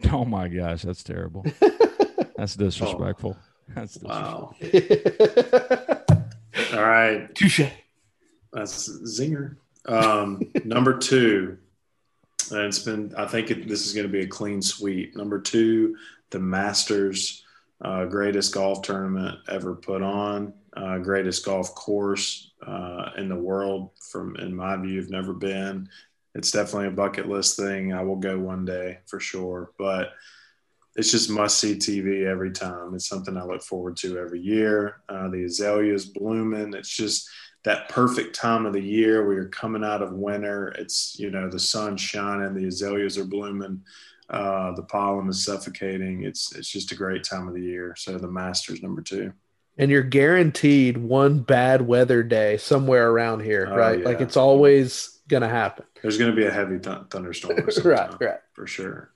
[0.12, 1.44] Oh my gosh, that's terrible.
[2.36, 3.36] That's disrespectful.
[3.74, 4.56] That's disrespectful.
[4.60, 6.06] Wow.
[6.74, 7.34] All right.
[7.34, 7.62] Touche.
[8.52, 9.56] That's zinger.
[9.86, 11.58] Um, number two,
[12.50, 13.14] and it's been.
[13.16, 15.16] I think it, this is going to be a clean sweep.
[15.16, 15.96] Number two,
[16.30, 17.44] the Masters,
[17.82, 23.90] uh, greatest golf tournament ever put on, uh, greatest golf course uh, in the world.
[24.10, 25.88] From in my view, have never been.
[26.34, 27.92] It's definitely a bucket list thing.
[27.92, 30.12] I will go one day for sure, but
[30.96, 32.94] it's just must see TV every time.
[32.94, 34.96] It's something I look forward to every year.
[35.08, 36.74] Uh, the azaleas blooming.
[36.74, 37.28] It's just
[37.64, 40.68] that perfect time of the year where you're coming out of winter.
[40.78, 43.82] It's, you know, the sun's shining, the azaleas are blooming,
[44.30, 46.24] uh, the pollen is suffocating.
[46.24, 47.94] It's, it's just a great time of the year.
[47.96, 49.32] So the Masters number two.
[49.76, 53.98] and you're guaranteed one bad weather day somewhere around here, Oh, right?
[54.00, 54.04] yeah.
[54.04, 55.84] Like it's always going to happen.
[56.02, 58.38] There's going to be a heavy th- thunderstorm right, right.
[58.54, 59.10] for sure.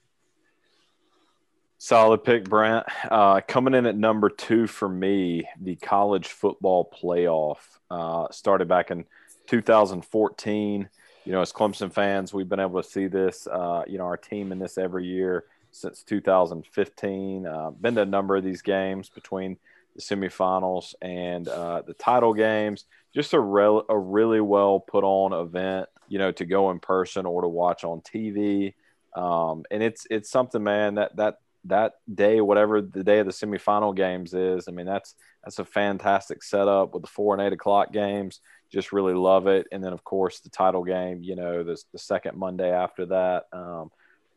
[1.85, 2.87] Solid pick, Brant.
[3.11, 7.57] Uh, coming in at number two for me, the college football playoff
[7.91, 9.05] uh, started back in
[9.49, 10.89] 2014.
[11.25, 13.49] You know, as Clemson fans, we've been able to see this.
[13.49, 17.47] Uh, you know, our team in this every year since 2015.
[17.49, 19.57] Uh, been to a number of these games between
[19.97, 22.85] the semifinals and uh, the title games.
[23.13, 25.89] Just a, rel- a really well put on event.
[26.07, 28.75] You know, to go in person or to watch on TV.
[29.17, 30.95] Um, and it's it's something, man.
[30.95, 35.15] That that that day, whatever the day of the semifinal games is, I mean, that's
[35.45, 38.41] that's a fantastic setup with the four and eight o'clock games.
[38.71, 39.67] Just really love it.
[39.71, 41.23] And then, of course, the title game.
[41.23, 43.45] You know, the the second Monday after that.
[43.53, 43.91] Um,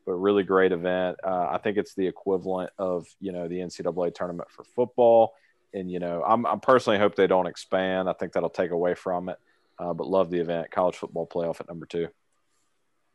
[0.06, 1.18] but really great event.
[1.24, 5.34] Uh, I think it's the equivalent of you know the NCAA tournament for football.
[5.74, 8.10] And you know, I'm, I personally hope they don't expand.
[8.10, 9.38] I think that'll take away from it.
[9.78, 10.72] Uh, but love the event.
[10.72, 12.08] College football playoff at number two.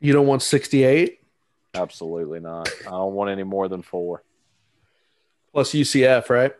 [0.00, 1.19] You don't want 68
[1.74, 2.68] Absolutely not.
[2.86, 4.22] I don't want any more than four.
[5.52, 6.52] plus UCF, right?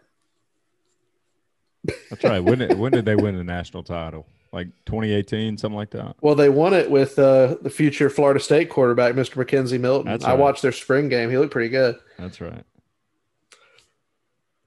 [2.11, 2.41] That's right.
[2.41, 4.27] When did, when did they win the national title?
[4.53, 6.17] Like 2018, something like that.
[6.21, 9.37] Well, they won it with uh, the future Florida State quarterback, Mr.
[9.37, 10.11] Mackenzie Milton.
[10.11, 11.31] That's I watched their spring game.
[11.31, 11.97] He looked pretty good.
[12.19, 12.65] That's right.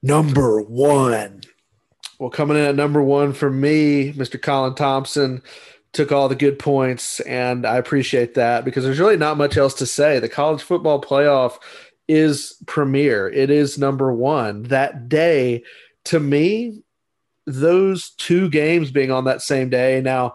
[0.02, 1.41] Number one.
[2.20, 4.41] Well, coming in at number one for me, Mr.
[4.41, 5.41] Colin Thompson
[5.94, 9.76] took all the good points, and I appreciate that because there's really not much else
[9.76, 10.20] to say.
[10.20, 11.58] The college football playoff
[12.08, 14.64] is premier, it is number one.
[14.64, 15.64] That day,
[16.06, 16.82] to me,
[17.46, 20.02] those two games being on that same day.
[20.02, 20.34] Now,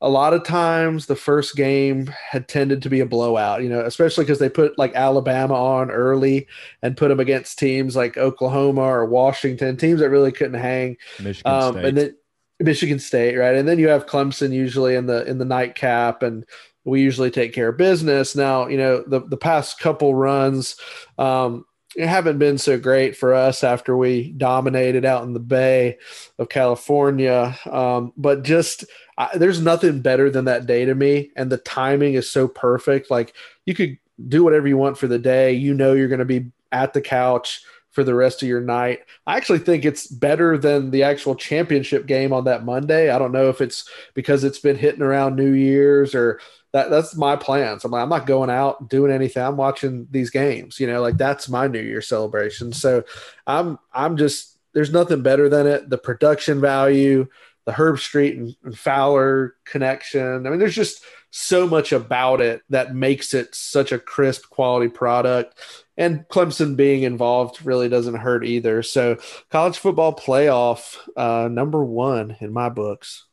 [0.00, 3.80] a lot of times the first game had tended to be a blowout, you know,
[3.84, 6.46] especially because they put like Alabama on early
[6.82, 10.96] and put them against teams like Oklahoma or Washington, teams that really couldn't hang.
[11.20, 11.84] Michigan Um, State.
[11.86, 12.16] and then
[12.60, 13.56] Michigan State, right?
[13.56, 16.44] And then you have Clemson usually in the in the nightcap, and
[16.84, 18.36] we usually take care of business.
[18.36, 20.76] Now, you know, the the past couple runs
[21.18, 21.64] um,
[21.98, 25.98] haven't been so great for us after we dominated out in the Bay
[26.38, 27.58] of California.
[27.70, 28.84] Um, but just
[29.18, 33.10] I, there's nothing better than that day to me, and the timing is so perfect.
[33.10, 33.34] Like
[33.66, 33.98] you could
[34.28, 35.52] do whatever you want for the day.
[35.52, 37.62] You know, you're going to be at the couch
[37.94, 39.00] for the rest of your night.
[39.26, 43.08] I actually think it's better than the actual championship game on that Monday.
[43.08, 46.40] I don't know if it's because it's been hitting around New Year's or
[46.72, 47.84] that that's my plans.
[47.84, 49.44] I'm like, I'm not going out doing anything.
[49.44, 52.72] I'm watching these games, you know, like that's my New Year celebration.
[52.72, 53.04] So
[53.46, 55.88] I'm I'm just there's nothing better than it.
[55.88, 57.28] The production value,
[57.64, 60.46] the Herbstreit and, and Fowler connection.
[60.46, 61.04] I mean, there's just
[61.36, 65.58] so much about it that makes it such a crisp quality product
[65.96, 68.82] and Clemson being involved really doesn't hurt either.
[68.82, 69.18] So,
[69.50, 73.26] college football playoff uh, number one in my books.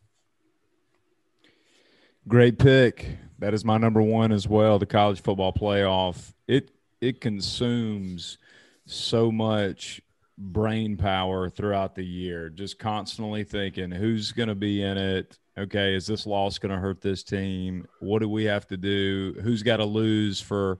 [2.27, 3.17] Great pick.
[3.39, 4.77] That is my number one as well.
[4.77, 6.33] The college football playoff.
[6.47, 6.71] It
[7.01, 8.37] it consumes
[8.85, 10.01] so much
[10.37, 12.49] brain power throughout the year.
[12.49, 15.37] Just constantly thinking who's going to be in it.
[15.61, 17.87] Okay, is this loss going to hurt this team?
[17.99, 19.35] What do we have to do?
[19.43, 20.79] Who's got to lose for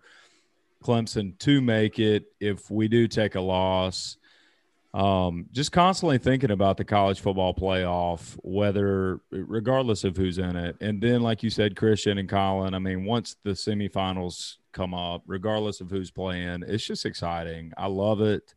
[0.84, 4.18] Clemson to make it if we do take a loss?
[4.94, 10.76] um, just constantly thinking about the college football playoff, whether regardless of who's in it.
[10.82, 15.24] And then, like you said, Christian and Colin, I mean, once the semifinals come up,
[15.26, 17.72] regardless of who's playing, it's just exciting.
[17.78, 18.54] I love it.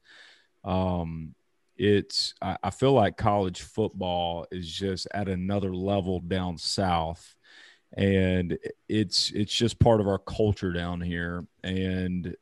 [0.65, 1.35] Um,
[1.77, 7.35] it's I, I feel like college football is just at another level down south.
[7.97, 8.59] And
[8.89, 11.47] it's it's just part of our culture down here.
[11.63, 12.37] And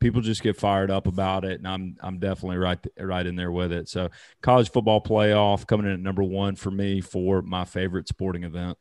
[0.00, 3.50] people just get fired up about it, and I'm I'm definitely right right in there
[3.50, 3.88] with it.
[3.88, 4.10] So
[4.42, 8.78] college football playoff coming in at number one for me for my favorite sporting event.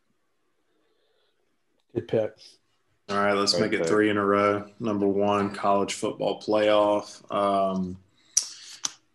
[1.96, 2.32] Good pick.
[3.10, 3.88] All right, let's Great make it pick.
[3.88, 4.66] three in a row.
[4.80, 7.24] Number one, college football playoff.
[7.34, 7.98] Um,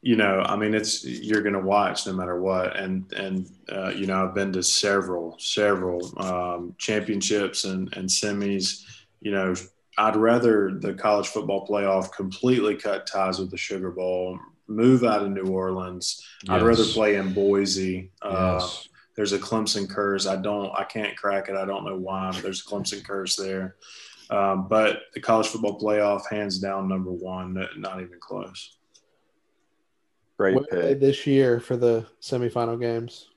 [0.05, 3.91] you know, I mean, it's you're going to watch no matter what, and and uh,
[3.91, 8.83] you know, I've been to several several um, championships and and semis.
[9.21, 9.55] You know,
[9.99, 15.23] I'd rather the college football playoff completely cut ties with the Sugar Bowl, move out
[15.23, 16.27] of New Orleans.
[16.49, 18.11] I'd rather play in Boise.
[18.21, 18.89] Uh, Yes.
[19.15, 20.27] there's a Clemson curse.
[20.27, 21.55] I don't, I can't crack it.
[21.55, 23.77] I don't know why, but there's a Clemson curse there.
[24.31, 28.79] Um, but the college football playoff, hands down, number one, not even close.
[30.39, 31.01] Great Where pick.
[31.01, 33.29] this year for the semifinal games?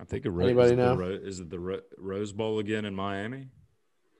[0.00, 0.96] I think a ro- Anybody is it the know?
[0.96, 3.48] ro- is it the ro- Rose Bowl again in Miami?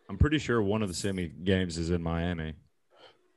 [0.09, 2.55] I'm pretty sure one of the semi games is in Miami.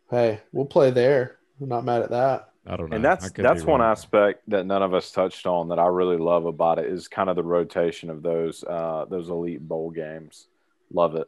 [0.10, 1.38] Hey, we'll play there.
[1.60, 2.50] I'm not mad at that.
[2.66, 2.96] I don't know.
[2.96, 3.92] And that's that's one wrong.
[3.92, 7.30] aspect that none of us touched on that I really love about it is kind
[7.30, 10.48] of the rotation of those uh, those elite bowl games.
[10.94, 11.28] Love it.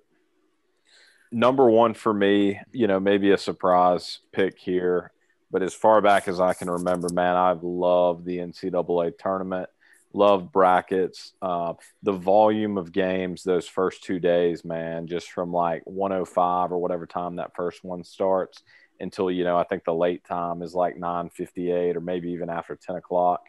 [1.32, 5.12] Number one for me, you know, maybe a surprise pick here,
[5.52, 9.70] but as far back as I can remember, man, I've loved the NCAA tournament.
[10.14, 11.34] Love brackets.
[11.42, 11.74] Uh,
[12.04, 17.06] the volume of games those first two days, man, just from like 105 or whatever
[17.06, 18.64] time that first one starts
[19.00, 22.76] until you know I think the late time is like 9:58 or maybe even after
[22.76, 23.42] 10 o'clock.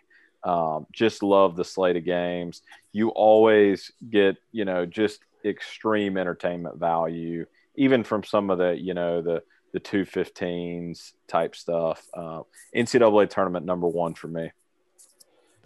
[0.45, 2.63] Um, just love the slate of games.
[2.93, 7.47] You always get you know just extreme entertainment value,
[7.77, 9.43] even from some of the you know the
[9.73, 12.07] the 215s type stuff.
[12.15, 12.43] Uh,
[12.75, 14.51] NCAA tournament number one for me.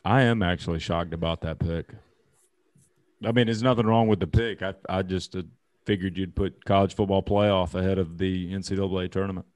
[0.04, 1.86] I am actually shocked about that pick.
[3.24, 4.62] I mean, there's nothing wrong with the pick.
[4.62, 5.42] I I just uh,
[5.84, 9.46] figured you'd put college football playoff ahead of the NCAA tournament.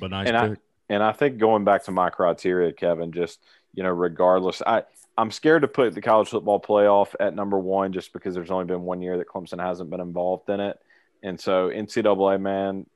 [0.00, 0.56] But nice And I-
[0.88, 3.40] And I think going back to my criteria, Kevin, just
[3.74, 4.84] you know, regardless, I
[5.18, 8.64] I'm scared to put the college football playoff at number one just because there's only
[8.64, 10.78] been one year that Clemson hasn't been involved in it,
[11.22, 12.86] and so NCAA man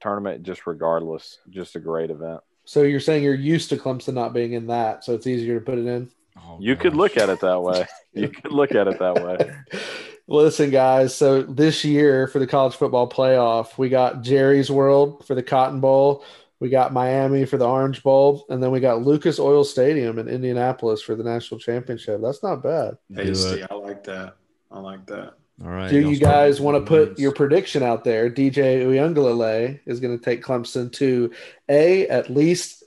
[0.00, 2.40] tournament, just regardless, just a great event.
[2.64, 5.64] So you're saying you're used to Clemson not being in that, so it's easier to
[5.64, 6.10] put it in.
[6.38, 7.86] Oh, You could look at it that way.
[8.12, 9.80] You could look at it that way.
[10.26, 11.14] Listen, guys.
[11.14, 15.78] So this year for the college football playoff, we got Jerry's World for the Cotton
[15.80, 16.24] Bowl,
[16.58, 20.28] we got Miami for the Orange Bowl, and then we got Lucas Oil Stadium in
[20.28, 22.20] Indianapolis for the national championship.
[22.20, 22.98] That's not bad.
[23.12, 23.62] Do Tasty.
[23.62, 24.36] I like that.
[24.70, 25.34] I like that.
[25.62, 25.90] All right.
[25.90, 28.30] Do y'all you start guys want to put your prediction out there?
[28.30, 31.32] DJ Uiagalelei is going to take Clemson to
[31.68, 32.84] A, at least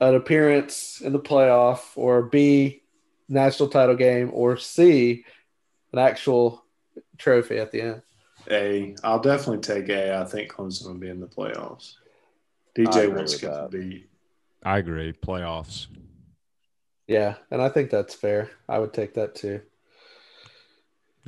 [0.00, 2.82] an appearance in the playoff, or B,
[3.28, 5.24] national title game, or C,
[5.92, 6.64] an actual
[7.18, 8.02] trophy at the end?
[8.50, 8.94] A.
[9.02, 10.18] I'll definitely take A.
[10.18, 11.94] I think Clemson will be in the playoffs.
[12.76, 14.08] DJ wants to get with skip beat.
[14.64, 15.12] I agree.
[15.12, 15.88] Playoffs.
[17.08, 18.50] Yeah, and I think that's fair.
[18.68, 19.62] I would take that too.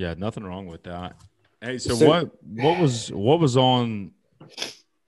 [0.00, 1.16] Yeah, nothing wrong with that.
[1.60, 4.12] Hey, so, So- what what was what was on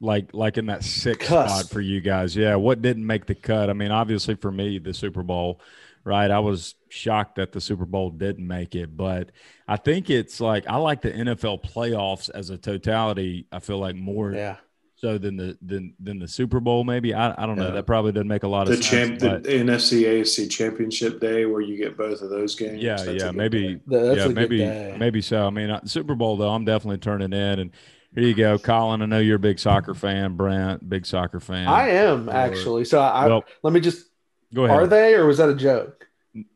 [0.01, 1.49] like like in that sixth Cusp.
[1.49, 2.37] spot for you guys?
[2.37, 3.71] Yeah, what didn't make the cut?
[3.71, 5.63] I mean, obviously for me, the Super Bowl,
[6.05, 6.31] right?
[6.31, 9.31] I was shocked that the Super Bowl didn't make it, but
[9.67, 13.47] I think it's like I like the NFL playoffs as a totality.
[13.51, 14.57] I feel like more Yeah.
[15.03, 16.85] So than the than than the Super Bowl.
[16.85, 17.67] Maybe I, I don't know.
[17.67, 17.71] Yeah.
[17.73, 19.23] That probably doesn't make a lot The of champ, sense.
[19.23, 22.81] the but NFC AFC Championship Day, where you get both of those games.
[22.81, 23.81] yeah, that's yeah, maybe.
[23.89, 24.59] That's yeah, maybe
[24.99, 25.45] maybe so.
[25.45, 27.59] I mean, uh, Super Bowl though, I'm definitely turning in.
[27.59, 27.71] And
[28.15, 29.03] here you go, Colin.
[29.03, 30.37] I know you're a big soccer fan.
[30.37, 31.67] Brant, big soccer fan.
[31.67, 32.85] I am Or- actually.
[32.85, 34.07] So I, Well, let me just.
[34.55, 34.77] go ahead.
[34.77, 36.07] Are they, or was that a joke?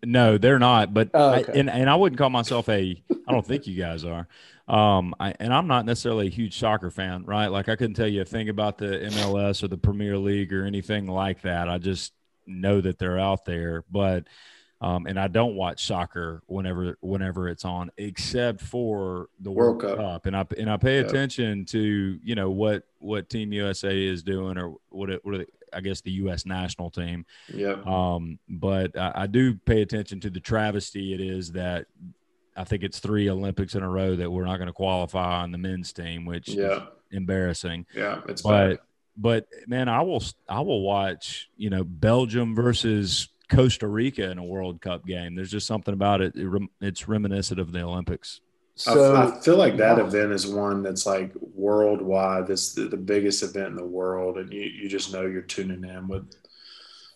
[0.05, 0.95] No, they're not.
[0.95, 3.03] But Oh, I- and and I wouldn't call myself a.
[3.27, 4.29] I don't think you guys are.
[4.69, 7.47] Um, I, and I'm not necessarily a huge soccer fan, right?
[7.47, 10.64] Like I couldn't tell you a thing about the MLS or the Premier League or
[10.64, 11.69] anything like that.
[11.69, 12.12] I just
[12.47, 14.27] know that they're out there, but
[14.81, 19.99] um, and I don't watch soccer whenever whenever it's on, except for the World, World
[19.99, 20.05] Cup.
[20.05, 20.27] Cup.
[20.27, 24.59] and I and I pay attention to you know what what Team USA is doing
[24.59, 26.45] or what it, what it, I guess the U.S.
[26.45, 27.25] national team.
[27.53, 27.77] Yeah.
[27.87, 31.87] Um, but I, I do pay attention to the travesty it is that
[32.57, 35.53] I think it's three Olympics in a row that we're not going to qualify on
[35.53, 36.77] the men's team, which Yeah.
[36.77, 36.83] is
[37.13, 37.87] embarrassing.
[37.95, 38.21] Yeah.
[38.29, 38.79] It's But bad.
[39.17, 44.45] but man, I will I will watch you know Belgium versus Costa Rica in a
[44.45, 45.35] World Cup game.
[45.35, 46.35] There's just something about it.
[46.35, 48.41] it rem- it's reminiscent of the Olympics.
[48.87, 50.07] I- So I, feel like that Wow.
[50.07, 52.47] event is one that's like worldwide.
[52.47, 55.85] This the, the biggest event in the world, and you, you just know you're tuning
[55.85, 56.31] in with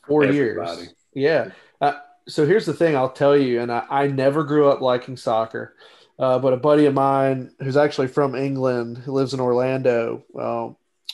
[0.06, 0.80] four everybody.
[0.82, 0.94] years.
[1.14, 1.50] Yeah.
[1.80, 1.94] Uh,
[2.30, 5.74] so here's the thing I'll tell you, and I, I never grew up liking soccer,
[6.18, 10.24] uh, but a buddy of mine who's actually from England, who lives in Orlando,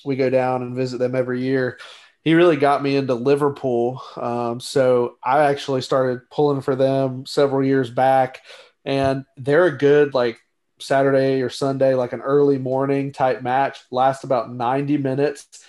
[0.05, 1.79] we go down and visit them every year.
[2.23, 4.03] He really got me into Liverpool.
[4.17, 8.41] Um, so I actually started pulling for them several years back,
[8.85, 10.39] and they're a good, like,
[10.79, 15.65] Saturday or Sunday, like an early morning type match, lasts about 90 minutes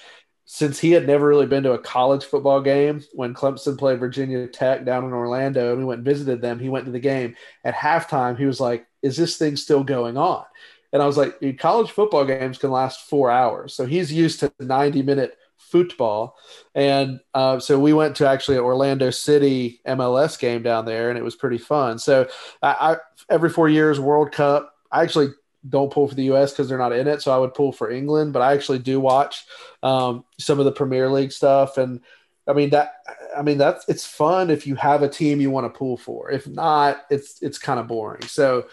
[0.50, 4.48] since he had never really been to a college football game when Clemson played Virginia
[4.48, 7.36] Tech down in Orlando and we went and visited them, he went to the game.
[7.66, 10.46] At halftime, he was like, Is this thing still going on?
[10.94, 13.74] And I was like, College football games can last four hours.
[13.74, 16.38] So he's used to 90 minute football.
[16.74, 21.20] And uh, so we went to actually an Orlando City MLS game down there and
[21.20, 22.00] it was pretty fun.
[22.00, 22.30] So
[22.62, 22.98] I, I
[23.30, 25.32] every four years, World Cup, I actually
[25.70, 27.22] don't pull for the US because they're not in it.
[27.22, 29.46] So I would pull for England, but I actually do watch
[29.84, 31.78] um, some of the Premier League stuff.
[31.78, 32.02] And
[32.48, 32.94] I mean that
[33.38, 36.32] I mean that's it's fun if you have a team you want to pull for.
[36.32, 38.24] If not, it's it's kind of boring.
[38.24, 38.68] So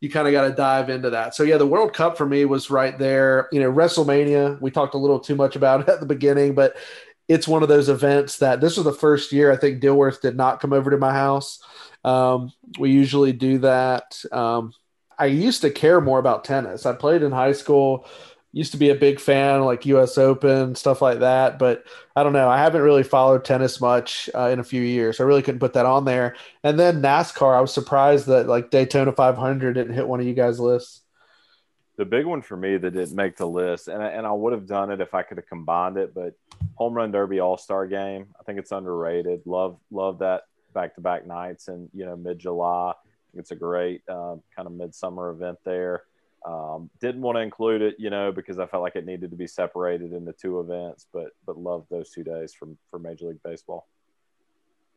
[0.00, 1.34] you kind of got to dive into that.
[1.34, 3.48] So yeah, the World Cup for me was right there.
[3.50, 6.76] You know, WrestleMania, we talked a little too much about it at the beginning, but
[7.26, 10.36] it's one of those events that this was the first year I think Dilworth did
[10.36, 11.62] not come over to my house.
[12.04, 14.22] Um, we usually do that.
[14.32, 14.72] Um,
[15.18, 16.86] I used to care more about tennis.
[16.86, 18.06] I played in high school,
[18.52, 21.58] used to be a big fan, like US Open, stuff like that.
[21.58, 21.84] But
[22.16, 22.48] I don't know.
[22.48, 25.20] I haven't really followed tennis much uh, in a few years.
[25.20, 26.36] I really couldn't put that on there.
[26.62, 30.34] And then NASCAR, I was surprised that like Daytona 500 didn't hit one of you
[30.34, 31.02] guys' lists.
[31.96, 34.52] The big one for me that didn't make the list, and I, and I would
[34.52, 36.34] have done it if I could have combined it, but
[36.76, 38.28] Home Run Derby All Star Game.
[38.38, 39.40] I think it's underrated.
[39.46, 40.42] Love love that
[40.72, 42.94] back to back nights and you know mid July.
[43.34, 46.04] It's a great uh, kind of midsummer event there.
[46.46, 49.36] Um, didn't want to include it, you know, because I felt like it needed to
[49.36, 53.42] be separated into two events, but but loved those two days from for Major League
[53.44, 53.86] Baseball.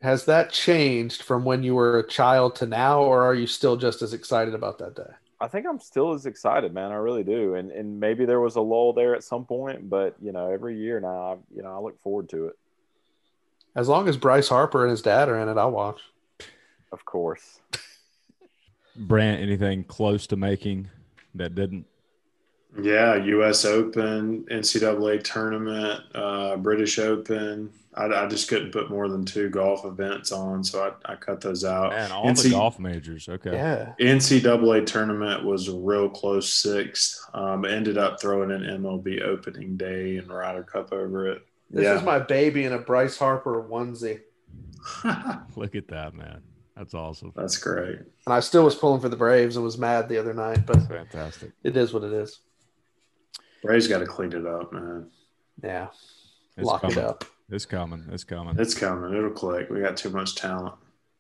[0.02, 3.78] Has that changed from when you were a child to now, or are you still
[3.78, 5.12] just as excited about that day?
[5.40, 6.92] I think I'm still as excited, man.
[6.92, 7.56] I really do.
[7.56, 10.78] And and maybe there was a lull there at some point, but you know, every
[10.78, 12.58] year now, I, you know, I look forward to it.
[13.76, 16.02] As long as Bryce Harper and his dad are in it, I'll watch.
[16.92, 17.60] Of course.
[19.08, 20.90] Brant, anything close to making
[21.36, 21.86] that didn't?
[22.82, 23.66] Yeah, U.S.
[23.66, 27.70] Open, NCAA tournament, uh, British Open.
[27.94, 31.42] I, I just couldn't put more than two golf events on, so I, I cut
[31.42, 31.92] those out.
[31.92, 33.28] And all the golf majors.
[33.28, 33.52] Okay.
[33.52, 33.94] Yeah.
[34.00, 37.26] NCAA tournament was a real close sixth.
[37.34, 41.46] Um, ended up throwing an MLB opening day and Ryder Cup over it.
[41.70, 41.98] This yeah.
[41.98, 44.22] is my baby in a Bryce Harper onesie.
[45.58, 46.42] Look at that, man.
[46.82, 47.32] That's awesome.
[47.36, 48.00] That's great.
[48.26, 50.82] And I still was pulling for the Braves and was mad the other night, but
[50.88, 51.52] Fantastic.
[51.64, 52.40] it is what it is.
[53.64, 55.12] Ray's got to clean it up, man.
[55.64, 55.90] Yeah.
[56.58, 56.98] It's Lock coming.
[56.98, 57.24] it up.
[57.52, 58.04] It's coming.
[58.12, 58.56] It's coming.
[58.58, 59.16] It's coming.
[59.16, 59.70] It'll click.
[59.70, 60.74] We got too much talent.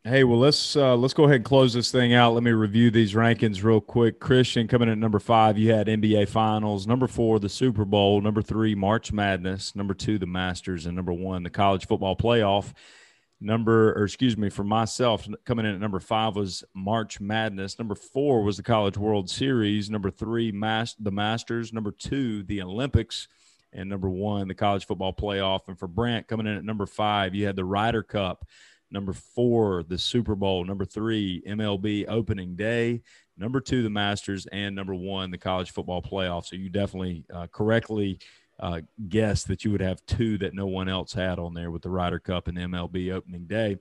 [0.04, 2.34] Hey, well let's uh, let's go ahead and close this thing out.
[2.34, 4.20] Let me review these rankings real quick.
[4.20, 6.88] Christian coming in at number five, you had NBA Finals.
[6.88, 8.20] Number four, the Super Bowl.
[8.20, 9.76] Number three, March Madness.
[9.76, 12.74] Number two, the Masters, and number one, the College Football Playoff.
[13.44, 17.80] Number, or excuse me, for myself, coming in at number five was March Madness.
[17.80, 19.90] Number four was the College World Series.
[19.90, 21.74] Number three, Mas- the Masters.
[21.74, 23.28] Number two, the Olympics.
[23.74, 25.62] And number one, the College Football Playoff.
[25.68, 28.46] And for Brant, coming in at number five, you had the Ryder Cup.
[28.92, 30.64] Number four, the Super Bowl.
[30.64, 33.02] Number three, MLB opening day.
[33.38, 34.46] Number two, the Masters.
[34.52, 36.46] And number one, the college football playoff.
[36.46, 38.20] So you definitely uh, correctly
[38.62, 41.82] uh, guessed that you would have two that no one else had on there with
[41.82, 43.78] the Ryder Cup and MLB opening day.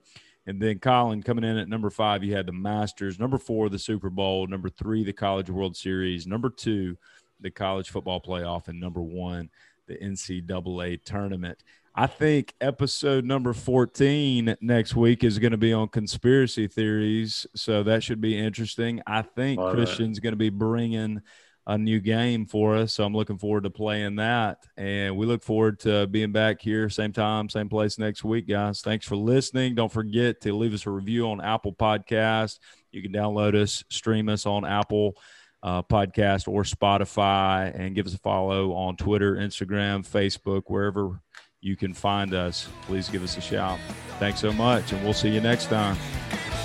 [0.47, 3.19] And then Colin coming in at number five, you had the Masters.
[3.19, 4.47] Number four, the Super Bowl.
[4.47, 6.25] Number three, the College World Series.
[6.25, 6.97] Number two,
[7.39, 8.67] the college football playoff.
[8.67, 9.49] And number one,
[9.87, 11.63] the NCAA tournament.
[11.93, 17.45] I think episode number 14 next week is going to be on conspiracy theories.
[17.55, 19.01] So that should be interesting.
[19.05, 20.23] I think All Christian's right.
[20.23, 21.21] going to be bringing
[21.67, 22.93] a new game for us.
[22.93, 24.57] So I'm looking forward to playing that.
[24.77, 28.81] And we look forward to being back here, same time, same place next week, guys.
[28.81, 29.75] Thanks for listening.
[29.75, 32.59] Don't forget to leave us a review on Apple Podcast.
[32.91, 35.15] You can download us, stream us on Apple
[35.63, 41.21] uh, Podcast or Spotify, and give us a follow on Twitter, Instagram, Facebook, wherever
[41.61, 43.79] you can find us, please give us a shout.
[44.19, 45.95] Thanks so much, and we'll see you next time.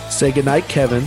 [0.09, 1.07] Say goodnight, Kevin.